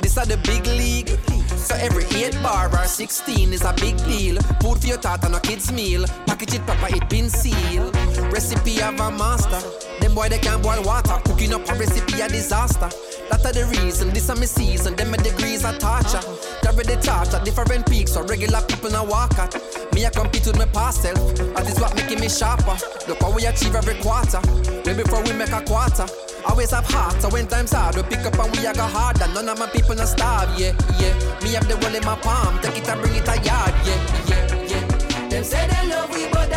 [0.00, 1.10] this are the big league.
[1.56, 4.40] So every 8 bar or 16 is a big deal.
[4.60, 6.04] Food for your thought and a kid's meal.
[6.26, 7.94] Package it proper, it been sealed.
[8.32, 9.89] Recipe of a master.
[10.10, 11.22] Them boy they can't boil water.
[11.24, 12.90] Cooking up a recipe a disaster.
[13.30, 14.96] That are the reason, this are my season.
[14.96, 16.18] Them my degrees are torture.
[16.66, 19.54] Carry the torch at different peaks, so regular people now walk at.
[19.94, 21.14] Me I compete with my past self.
[21.54, 22.74] That is what making me sharper.
[23.06, 24.42] Look how we achieve every quarter.
[24.82, 26.06] Way before we make a quarter.
[26.44, 29.28] Always have heart, so when times hard, we pick up and we a go harder.
[29.30, 31.14] None of my people not starve, yeah, yeah.
[31.46, 34.00] Me have the world in my palm, take it and bring it a yard, yeah,
[34.26, 35.28] yeah, yeah.
[35.28, 36.50] Them say them love we, but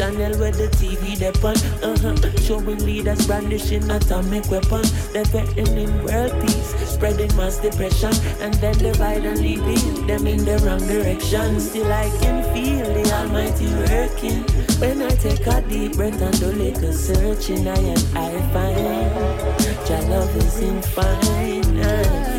[0.00, 1.56] Even when the channel where the TV depon.
[1.82, 2.40] Uh-huh.
[2.42, 5.12] Showing leaders brandishing atomic weapons.
[5.12, 10.58] They're threatening world peace, spreading mass depression, and then divide and leading them in the
[10.64, 11.60] wrong direction.
[11.60, 14.44] Still I can feel the Almighty working.
[14.78, 18.78] When I take a deep breath and do little searching, I and I find
[19.88, 21.64] your love is infinite.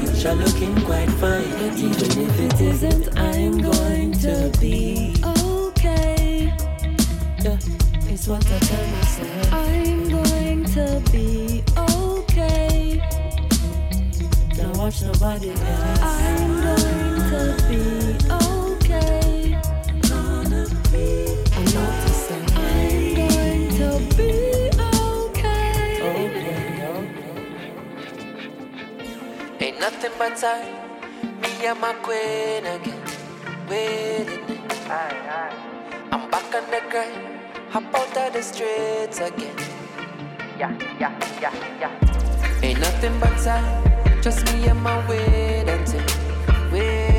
[0.06, 1.78] Future looking quite fine.
[1.78, 5.16] Even if it isn't, I'm going to be.
[7.42, 7.58] Yeah,
[8.12, 9.54] it's what I tell myself.
[9.54, 13.00] I'm going to be okay.
[14.58, 16.02] Don't watch nobody else.
[16.02, 17.80] I'm going to be
[18.30, 19.56] okay.
[20.02, 21.32] Gonna be.
[21.56, 22.44] I'm not to say.
[22.60, 24.34] I'm going to be
[24.92, 26.04] okay.
[26.04, 27.32] Okay, okay.
[29.66, 30.76] Ain't nothing but time.
[31.40, 33.02] Me and my queen again.
[33.70, 34.60] Waiting.
[36.12, 37.29] I'm back on the grind.
[37.72, 39.56] Hop out of the streets again.
[40.58, 42.64] Yeah, yeah, yeah, yeah.
[42.64, 44.24] Ain't nothing but time.
[44.24, 44.98] Just me and my
[45.86, 46.02] team.
[46.72, 47.19] Waiting in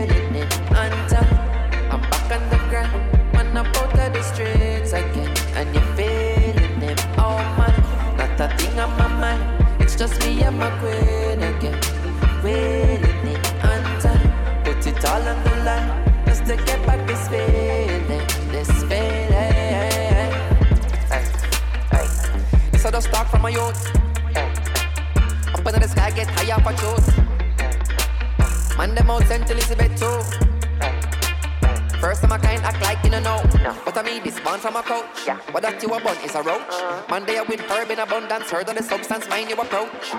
[39.40, 40.12] mind you approach.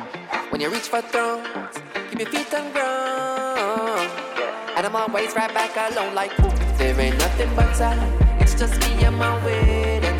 [0.52, 1.76] When you reach for thrones,
[2.10, 4.10] keep your feet on ground.
[4.76, 6.36] And I'm always right back alone, like.
[6.78, 8.12] There ain't nothing but time.
[8.40, 10.11] It's just me and my waiting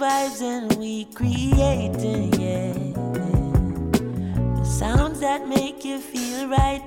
[0.00, 2.72] vibes and we creating, yeah.
[4.56, 6.80] The sounds that make you feel right,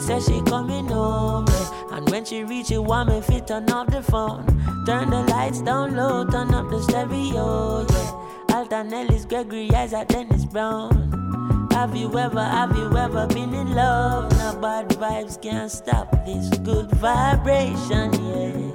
[0.00, 1.46] say she coming home.
[1.92, 4.46] And when she reach, you want me fit turn off the phone.
[4.86, 8.56] Turn the lights down low, turn up the stereo, yeah.
[8.56, 11.68] Alton Ellis, Gregory Isaac, Dennis Brown.
[11.72, 14.30] Have you ever, have you ever been in love?
[14.38, 18.70] Now bad vibes can't stop this good vibration, yeah.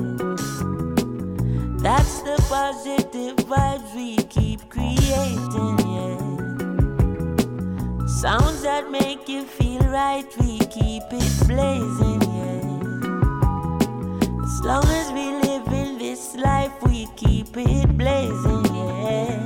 [1.82, 6.25] That's the positive vibes we keep creating, yeah.
[8.22, 12.62] Sounds that make you feel right, we keep it blazing, yeah.
[14.42, 19.44] As long as we live in this life, we keep it blazing, yeah.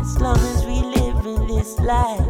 [0.00, 2.20] As long as we live in this life.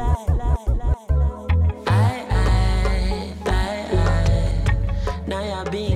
[1.87, 3.51] I, I, I,
[3.93, 5.19] I.
[5.29, 5.96] Now you're being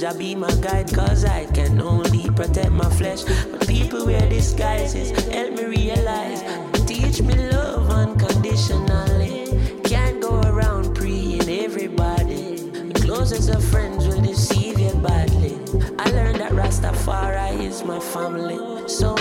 [0.00, 3.22] Jah be my guide, cause I can only protect my flesh.
[3.22, 6.40] But people wear disguises, help me realize.
[6.86, 9.44] Teach me love unconditionally.
[9.84, 12.56] Can't go around preying everybody.
[12.94, 15.58] The closest of friends will deceive you badly.
[15.98, 18.88] I learned that Rastafari is my family.
[18.88, 19.14] So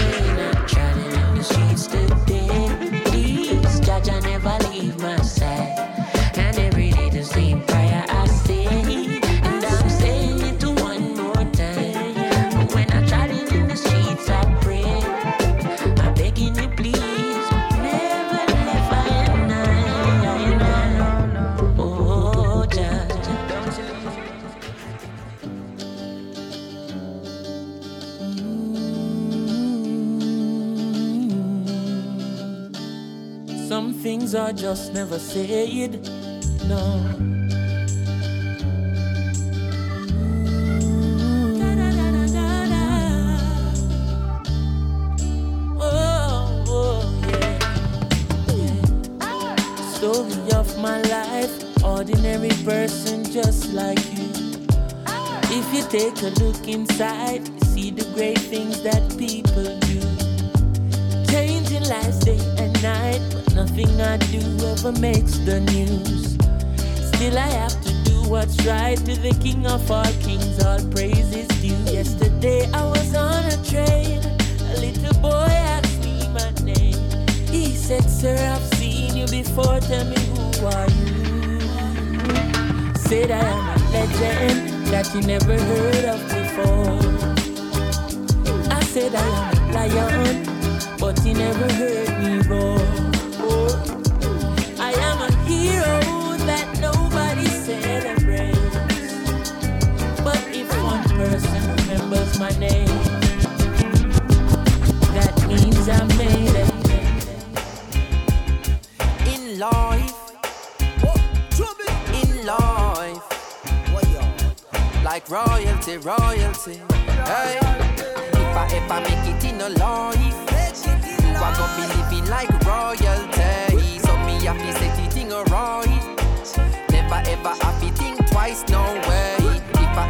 [34.69, 36.18] just never said.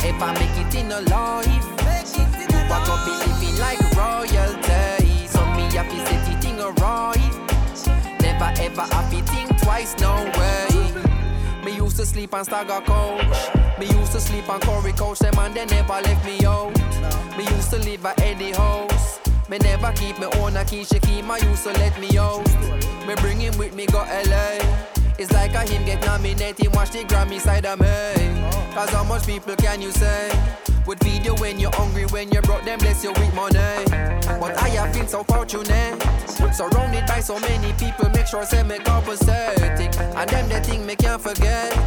[0.10, 1.69] Ever make it in a life,
[2.90, 5.28] gonna be living like royalty.
[5.28, 7.34] So me to set in a right.
[8.22, 10.68] Never ever to think twice, no way.
[11.64, 13.38] Me used to sleep on Stagger Coach.
[13.80, 15.20] Me used to sleep on Corey Coach.
[15.20, 16.74] Them and they never left me out.
[17.38, 19.20] Me used to live at Eddie House.
[19.50, 20.84] Me never keep me own a key.
[20.84, 22.48] She keep my used to let me out.
[23.08, 24.58] Me bring him with me go LA.
[25.20, 26.74] It's like a him get nominated.
[26.74, 27.88] Watch the Grammy side of me.
[28.74, 30.69] Cause how much people can you say?
[30.90, 33.60] Would feed you when you're hungry, when you're broke, then bless you with money.
[34.42, 36.02] But I have been so fortunate.
[36.52, 39.94] Surrounded by so many people, make sure I say me compensating.
[40.18, 41.78] And them the thing me can't forget.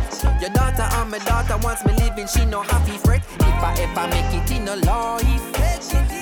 [0.40, 3.24] Your daughter and my daughter wants me living, she no happy fret.
[3.40, 5.26] If I ever make it in a life,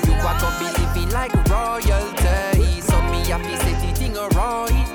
[0.09, 2.81] you are gonna be living like royalty.
[2.81, 4.89] So me happy set it in a right.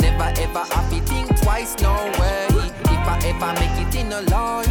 [0.00, 2.48] Never ever happy think twice, no way.
[2.50, 4.65] If I ever make it in a life,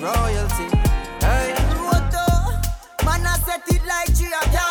[0.00, 0.66] royalty.
[1.20, 1.54] Hey.
[3.04, 4.08] Man, I set it like
[4.54, 4.67] a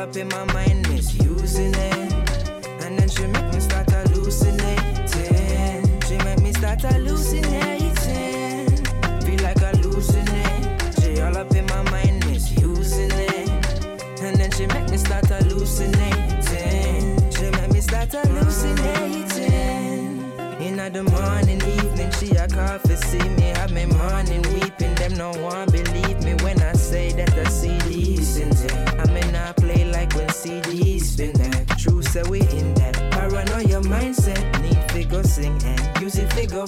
[0.00, 1.89] up in my mind, misusing it.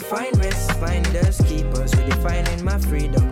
[0.03, 3.32] find rest, find us, keepers, redefining my freedom.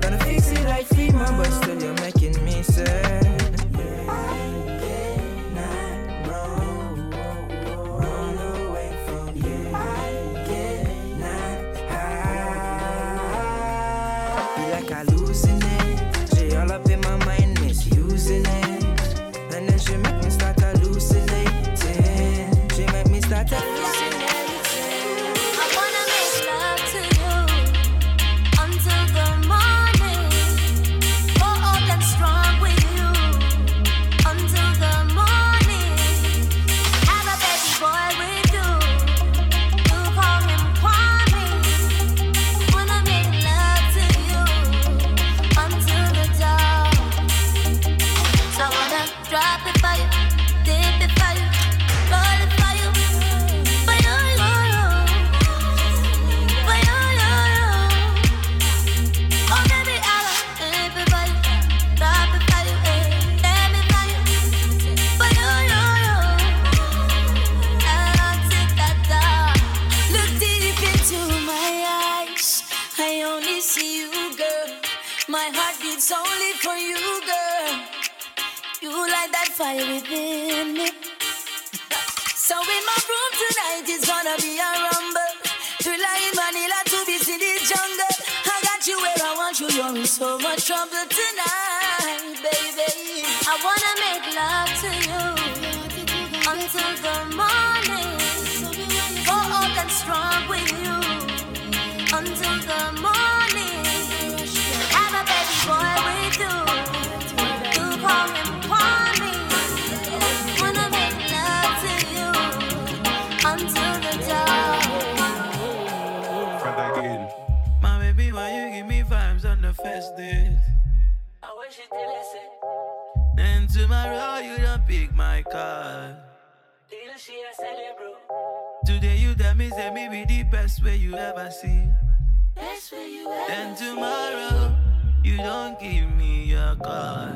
[135.61, 137.35] don't give me a call.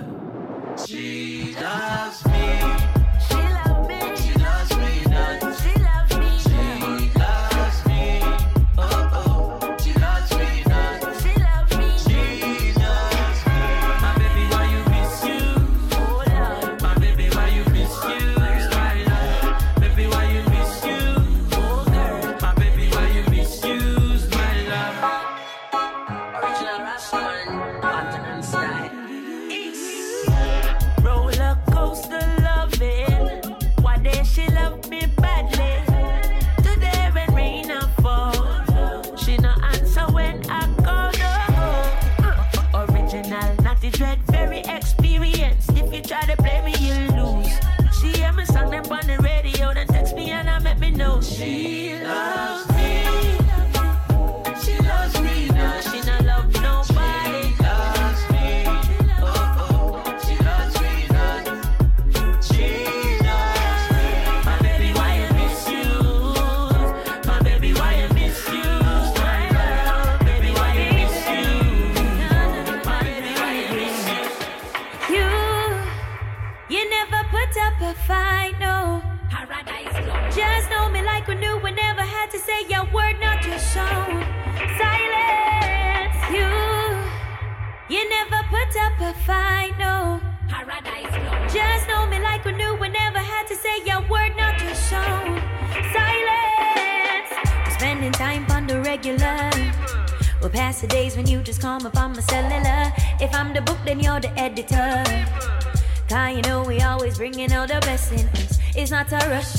[0.87, 2.34] She does.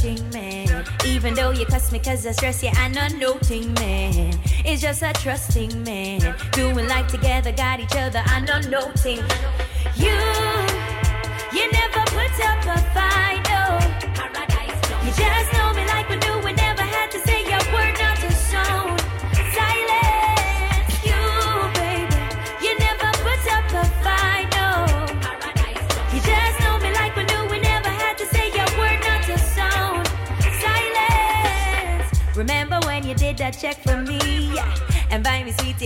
[0.03, 0.85] man.
[1.05, 4.39] Even though you cuss me cause I stress you, yeah, I know noting, man.
[4.65, 6.35] It's just a trusting, man.
[6.51, 9.23] Doing life together, got each other, I know noting.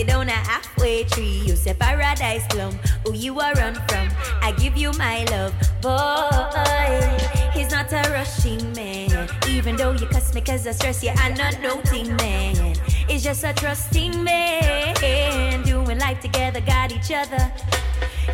[0.00, 1.42] sit down a halfway tree.
[1.44, 2.72] You say paradise plum,
[3.04, 4.08] who you are run from?
[4.40, 7.18] I give you my love, boy.
[7.52, 11.12] He's not a rushing man, even though you cuss me cause I stress you.
[11.16, 12.76] I'm not noting man.
[13.10, 17.52] It's just a trusting man, doing life together, got each other.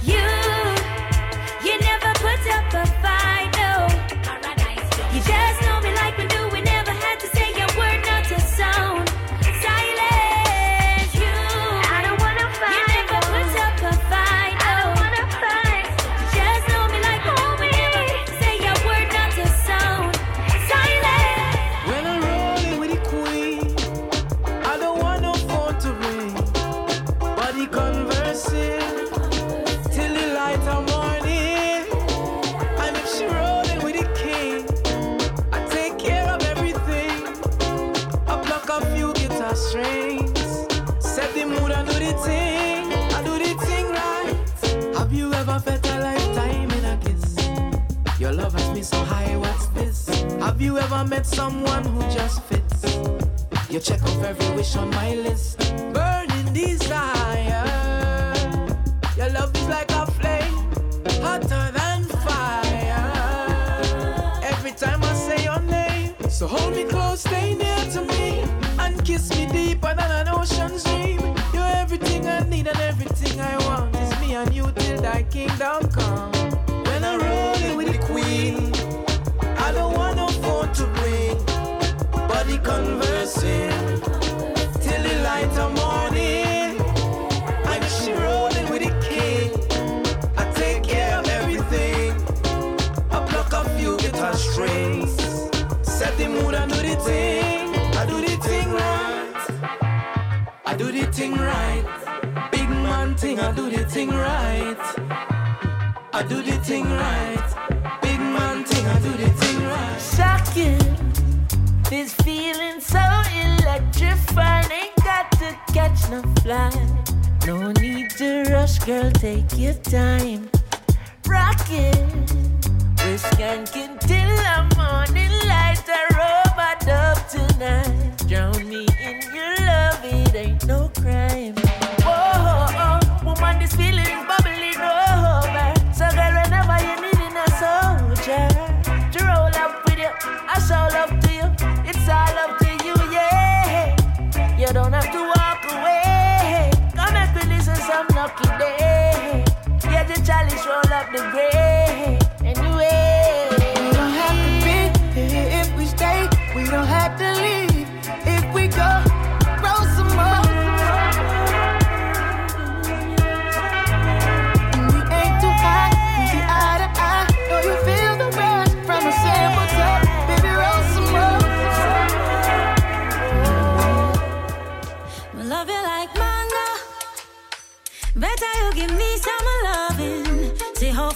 [0.03, 0.23] You,
[1.65, 2.86] you never put up a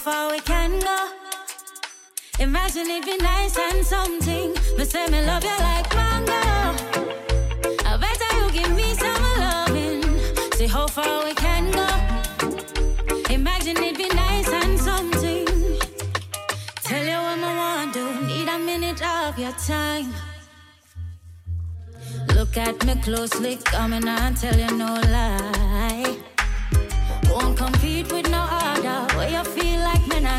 [0.01, 0.99] far we can go.
[2.39, 4.51] Imagine it'd be nice and something.
[4.75, 6.41] But say me love you like mango.
[7.89, 10.01] I bet you give me some loving.
[10.57, 11.87] See how far we can go.
[13.29, 15.45] Imagine it'd be nice and something.
[16.87, 18.03] Tell you what I want to.
[18.25, 20.11] Need a minute of your time.
[22.35, 26.17] Look at me closely, coming and tell you no lie.
[27.29, 28.99] Won't compete with no other.
[29.15, 29.70] What you feel?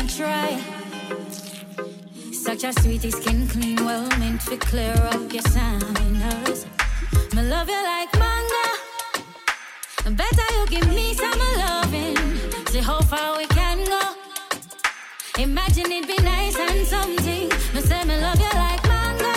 [0.07, 0.61] Try.
[2.31, 6.65] Such a sweetie skin clean, well meant to clear up your sinus.
[7.33, 8.65] Me love you like manga.
[10.15, 12.17] Better you give me some loving.
[12.67, 14.01] See how far we can go.
[15.41, 17.49] Imagine it be nice and something.
[17.73, 19.33] Me say me love you like mango.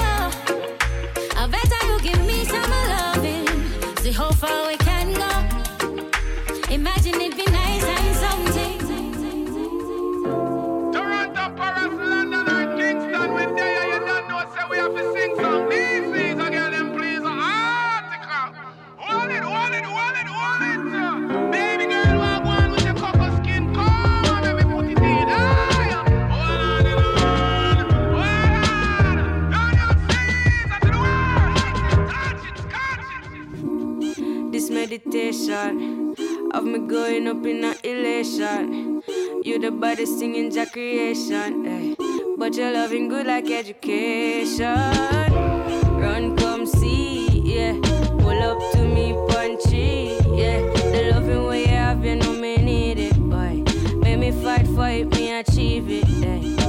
[1.37, 3.47] I better you give me some loving.
[4.03, 4.66] See how far.
[35.49, 36.14] elation.
[36.53, 39.03] Of me going up in a elation.
[39.44, 41.66] You the body singing your creation.
[41.66, 41.94] Eh.
[42.36, 44.66] But you're loving good like education.
[46.01, 47.78] Run, come see, yeah.
[48.18, 50.61] Pull up to me, punchy, yeah.
[50.92, 53.62] The loving way you have, you know me need it, boy.
[53.99, 56.66] Make me fight for it, me achieve it, eh.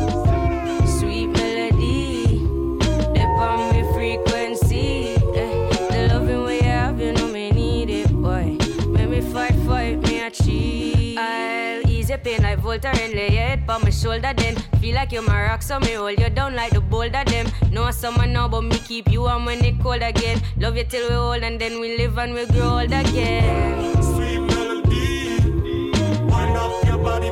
[12.85, 15.93] and lay your head on my shoulder then Feel like you're my rock so me
[15.93, 17.47] hold you down like the boulder them.
[17.71, 20.39] No summer now but me keep you warm when it cold again.
[20.57, 24.01] Love you till we old and then we live and we grow old again.
[24.03, 25.39] Sweet melody,
[26.29, 27.31] wind up your body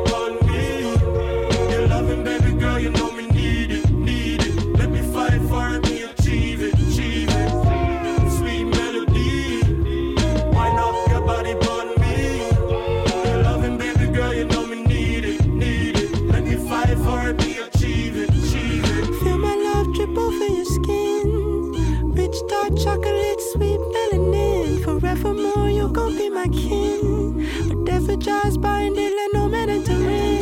[22.85, 24.83] Chocolate sweet melanin.
[24.83, 27.41] Forevermore, you gon' be my kin.
[27.69, 30.35] Whatever jars bind it, let no man enter in.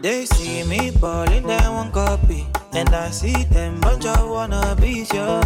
[0.00, 2.55] They see me ballin', they want copy.
[2.76, 5.40] And I see them bunch of be yo.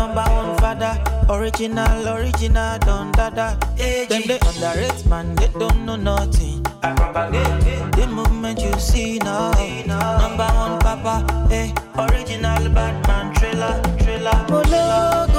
[0.00, 0.96] Number one father,
[1.28, 3.58] original, original, don dada.
[3.76, 6.64] Then they underrate, man, they don't know nothing.
[6.82, 9.52] I propagate the movement you see now.
[10.18, 14.46] Number one papa, hey, original Batman trailer, trailer.
[14.48, 15.33] Oh.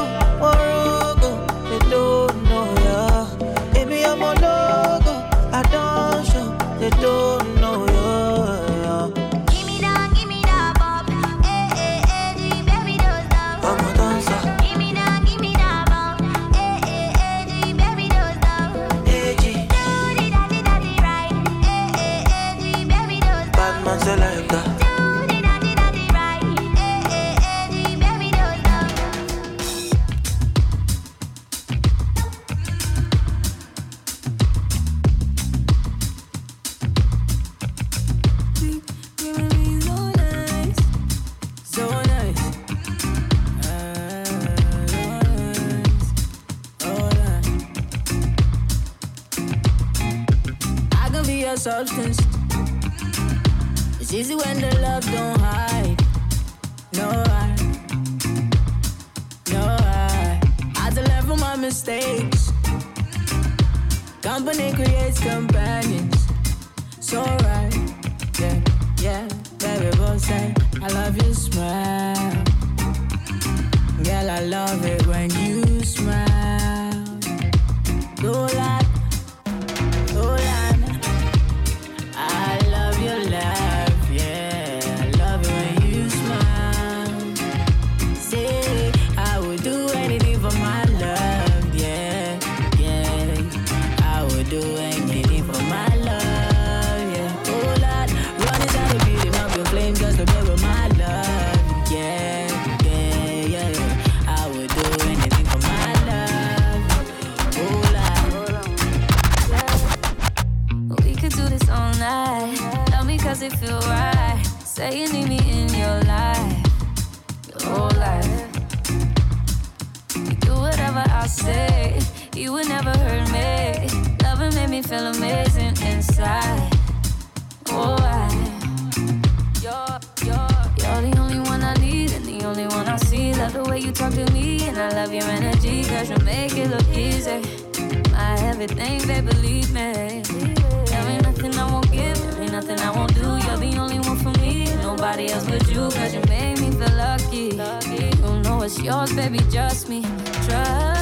[148.65, 150.01] what's yours, baby, just me.
[150.47, 150.94] Trust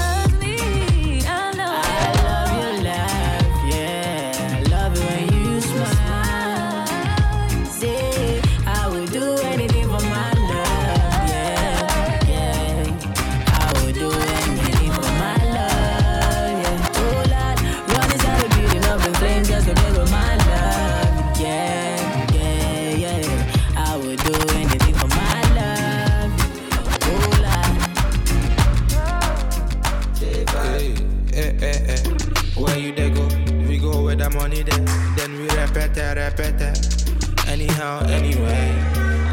[37.63, 38.65] anyhow, anyway.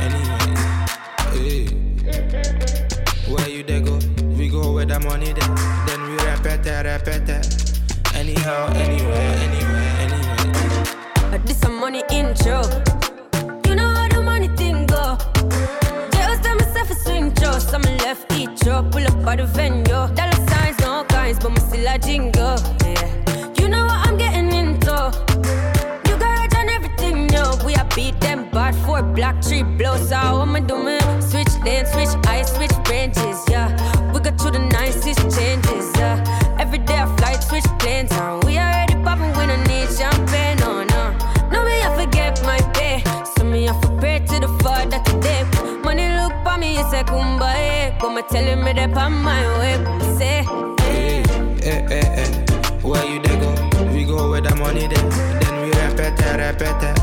[0.07, 0.39] Anyway.
[1.35, 1.67] Hey.
[3.31, 3.99] Where you they go?
[4.37, 5.55] We go where the money there.
[5.87, 7.45] Then we repeat that, repeat that.
[8.15, 11.39] Anyhow, anyway, anyway, anyway.
[11.45, 12.63] This some money intro.
[13.67, 15.17] You know how the money thing go.
[16.13, 19.85] Just tell myself a swing, just I'm left each up, pull up by the venue.
[19.85, 22.40] Dollar signs, no kinds, but my still a jingle.
[31.81, 33.69] can't switch, I switch branches, yeah.
[34.13, 36.57] We got to the nicest changes, yeah.
[36.59, 38.41] Every day I fly, switch planes, on.
[38.41, 41.13] We already poppin' when I need champagne, on, no,
[41.51, 41.65] no.
[41.65, 43.03] Me, I forget my pay.
[43.37, 45.45] So me, I forget to the fault that today.
[45.83, 47.93] Money look for me, it's a kumbaya.
[47.93, 47.99] Eh.
[47.99, 49.77] Come and tell me that on my way,
[50.19, 50.45] say.
[50.83, 51.23] Hey,
[51.63, 52.45] hey, hey.
[52.83, 53.51] Where you they go?
[53.93, 55.11] We go where the money there.
[55.41, 57.00] Then we repeat it, repeat.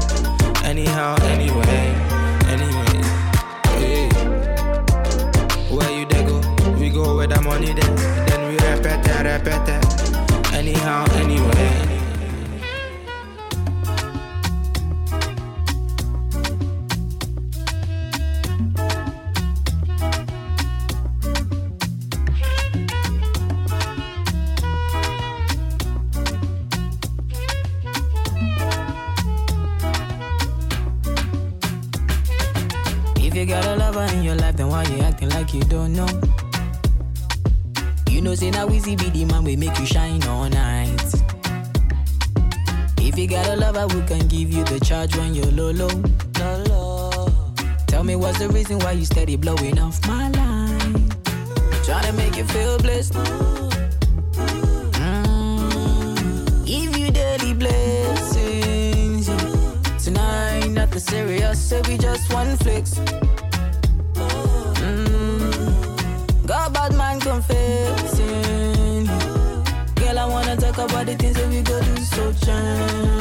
[72.46, 73.17] Change.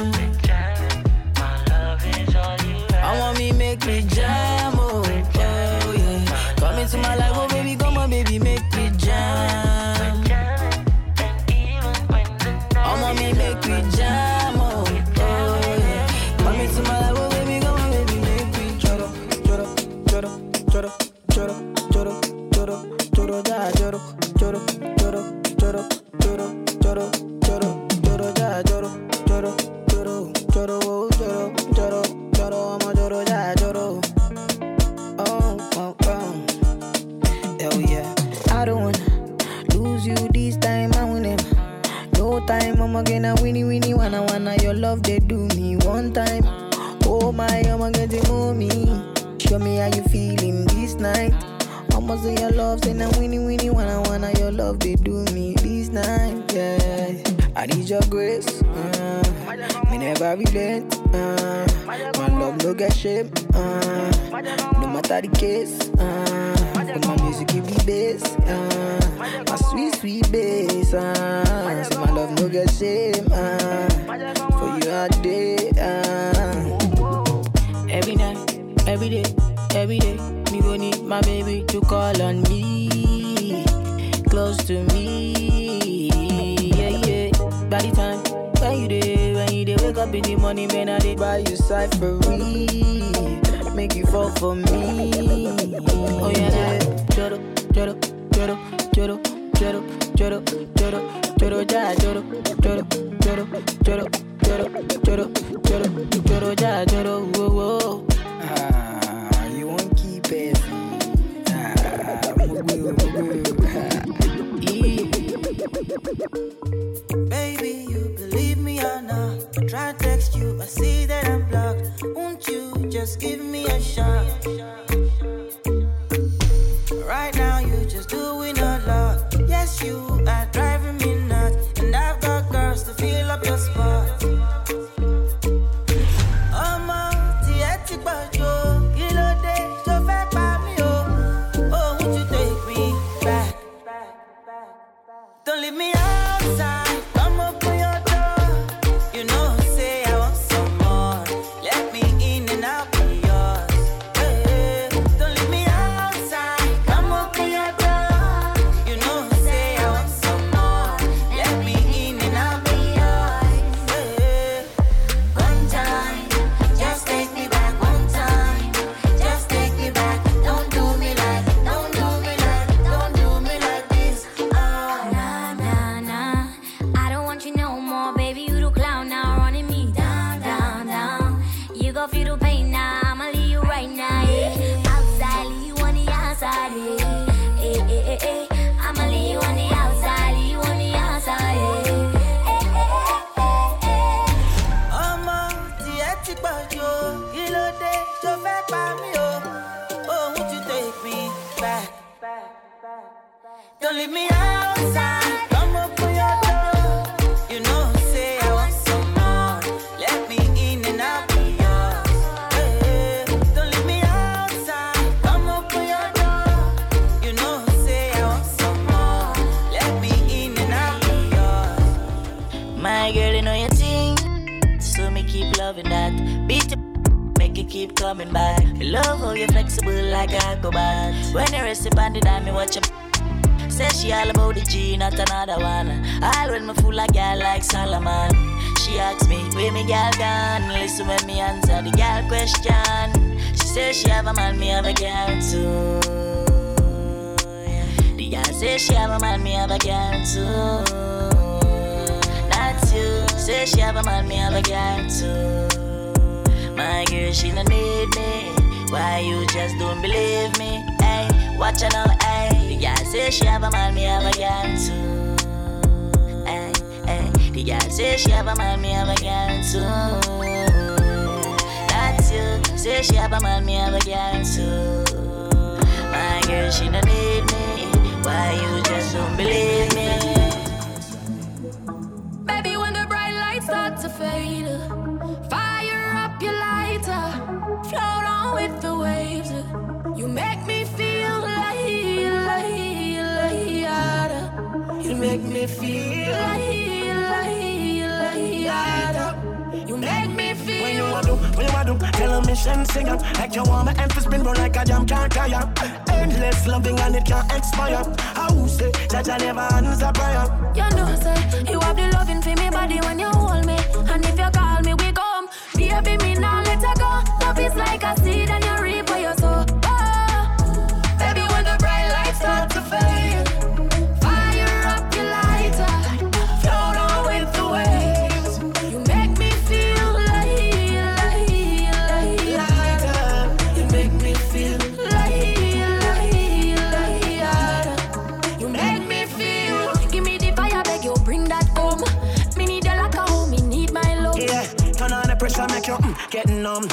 [345.47, 346.89] pressure make you mm, get numb.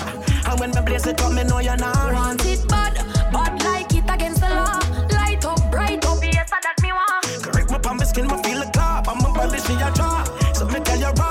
[0.46, 2.94] And when me blaze it up, me know you're not want it bad,
[3.32, 4.80] bad like it against the law.
[5.12, 7.26] Light up, bright up, yes, that me want.
[7.44, 9.08] Correct my palm, my skin, my feel a cop.
[9.08, 10.24] I'm a body, she a draw.
[10.54, 11.23] So me tell you.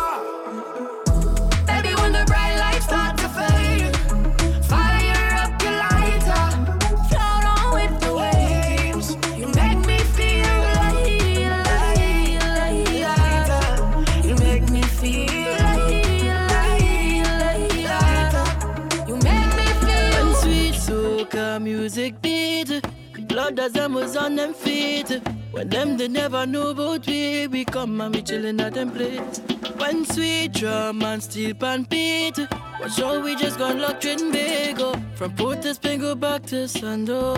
[23.43, 25.21] Brothers them was on them feet.
[25.51, 29.41] When them they never know about we, we come and we chillin' at them place.
[29.79, 32.39] When sweet drum and steel pan beat,
[32.81, 34.79] watch how we just got locked in big.
[35.17, 37.37] From Port to Spingo back to Sando.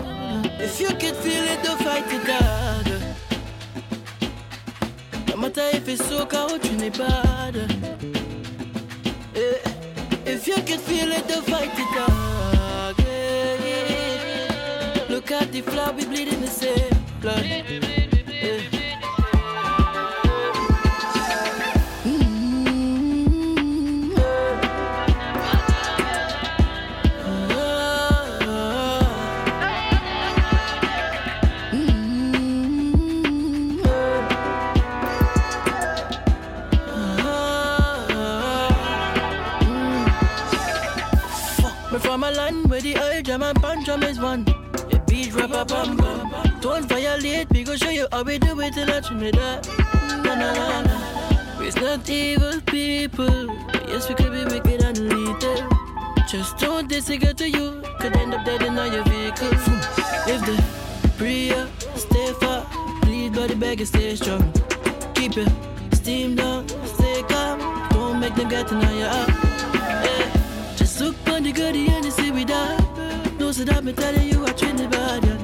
[0.59, 2.87] If you could feel it, don't fight it hard.
[5.29, 7.55] No matter if it's soca or Trinidad.
[9.33, 10.31] Yeah.
[10.33, 12.24] If you could feel it, don't fight it hard
[15.29, 16.89] look the flower, we bleed in the same
[17.21, 17.94] blood.
[45.89, 46.61] up.
[46.61, 49.67] Don't violate me, go show you how we do it till I Trinidad.
[50.23, 51.61] Na na na na.
[51.61, 53.47] It's not evil people.
[53.87, 55.69] Yes, we could be wicked and lethal.
[56.27, 57.81] Just don't disagree to you.
[57.99, 59.53] Could end up dead in all your vehicle.
[60.27, 60.57] If the
[61.17, 62.65] prayer stay far,
[63.01, 64.51] please body bag and stay strong.
[65.13, 65.49] Keep it
[66.05, 67.57] steam down, stay calm.
[67.89, 69.27] Don't make them get in know you up.
[69.27, 70.03] Yeah.
[70.09, 72.77] Eh, just look on the goodie and you see we die.
[73.39, 75.34] No, so that me telling you I treat the body.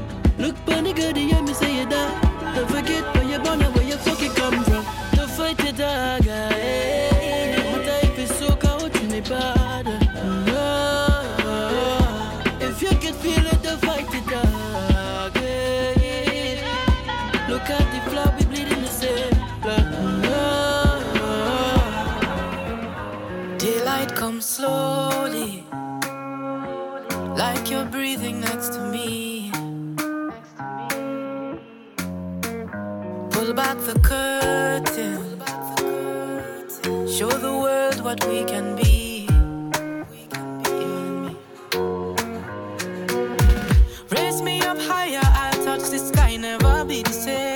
[38.11, 39.25] what we can be.
[40.11, 41.35] We can be.
[44.09, 47.50] Raise me up higher, I'll touch the sky, never be the same.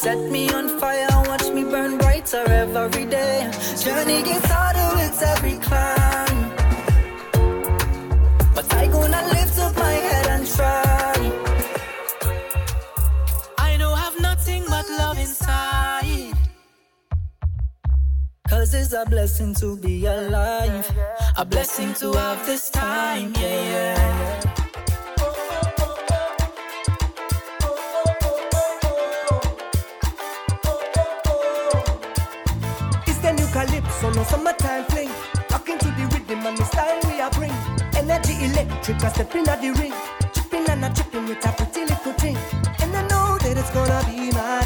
[0.00, 3.50] Set me on fire, watch me burn brighter every day.
[3.84, 6.38] Journey gets harder with every climb.
[8.54, 11.32] But I gonna lift up my head and try.
[13.58, 16.32] I know I've nothing but love inside.
[18.48, 20.90] Cause it's a blessing to be alive.
[21.36, 24.59] A blessing to have this time, yeah, yeah.
[34.00, 35.10] So no summertime fling.
[35.50, 37.52] Rocking to the rhythm and the style we are bring.
[37.94, 39.92] Energy electric, I step in at the ring.
[40.32, 42.38] Chipping and a chipping with a pretty little thing.
[42.80, 44.59] And I know that it's gonna be mine.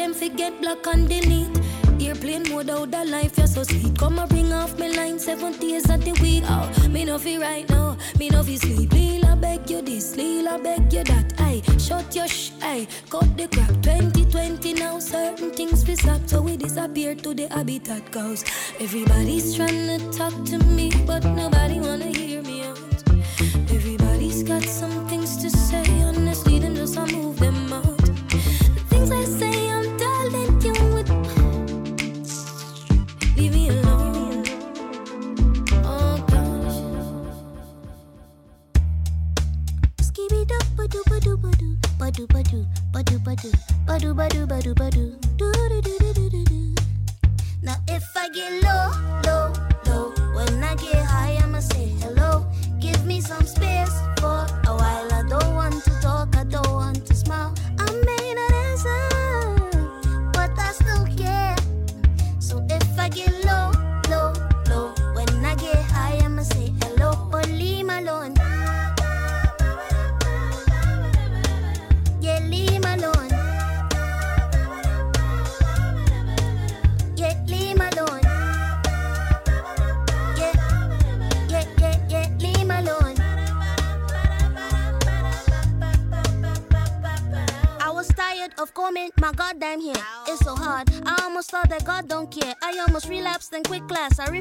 [0.00, 1.56] them forget block and delete.
[2.00, 3.98] Airplane mode out the life, you're so sweet.
[3.98, 6.44] Come and bring off my line seven days at the week.
[6.46, 8.92] Oh, me no feel right now, me no feel sleep.
[8.92, 11.34] Lil, beg you this, Lil, beg you that.
[11.38, 13.74] I shut your sh, I cut the crap.
[13.82, 18.10] 2020 now, certain things we stop, so we disappear to the habitat.
[18.10, 18.44] Cause
[18.80, 22.29] everybody's trying to talk to me, but nobody wanna hear.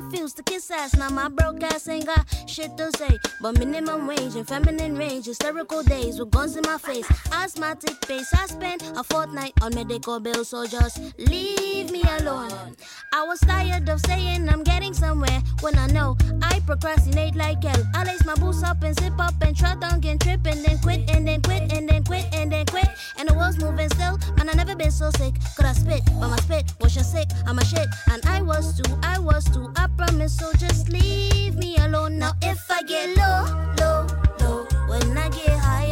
[0.02, 0.96] Refused to kiss ass.
[0.96, 3.09] Now my broke ass ain't got shit to say.
[3.42, 7.08] But minimum wage and feminine range, hysterical days with guns in my face.
[7.32, 12.76] Asthmatic face, I spent a fortnight on medical bills, so just leave me alone.
[13.14, 17.82] I was tired of saying I'm getting somewhere when I know I procrastinate like hell.
[17.96, 20.78] I lace my boots up and zip up and try down and trip and then
[20.80, 22.90] quit and then quit and then quit and then quit.
[23.18, 25.34] And the world's moving still, and I never been so sick.
[25.56, 27.30] Could I spit, but my spit was just sick.
[27.48, 29.72] I'm a shit, and I was too, I was too.
[29.78, 33.29] I promise, so just leave me alone now if I get low.
[33.30, 33.46] low,
[33.80, 34.08] low,
[34.40, 34.68] low.
[34.88, 35.89] When I get high.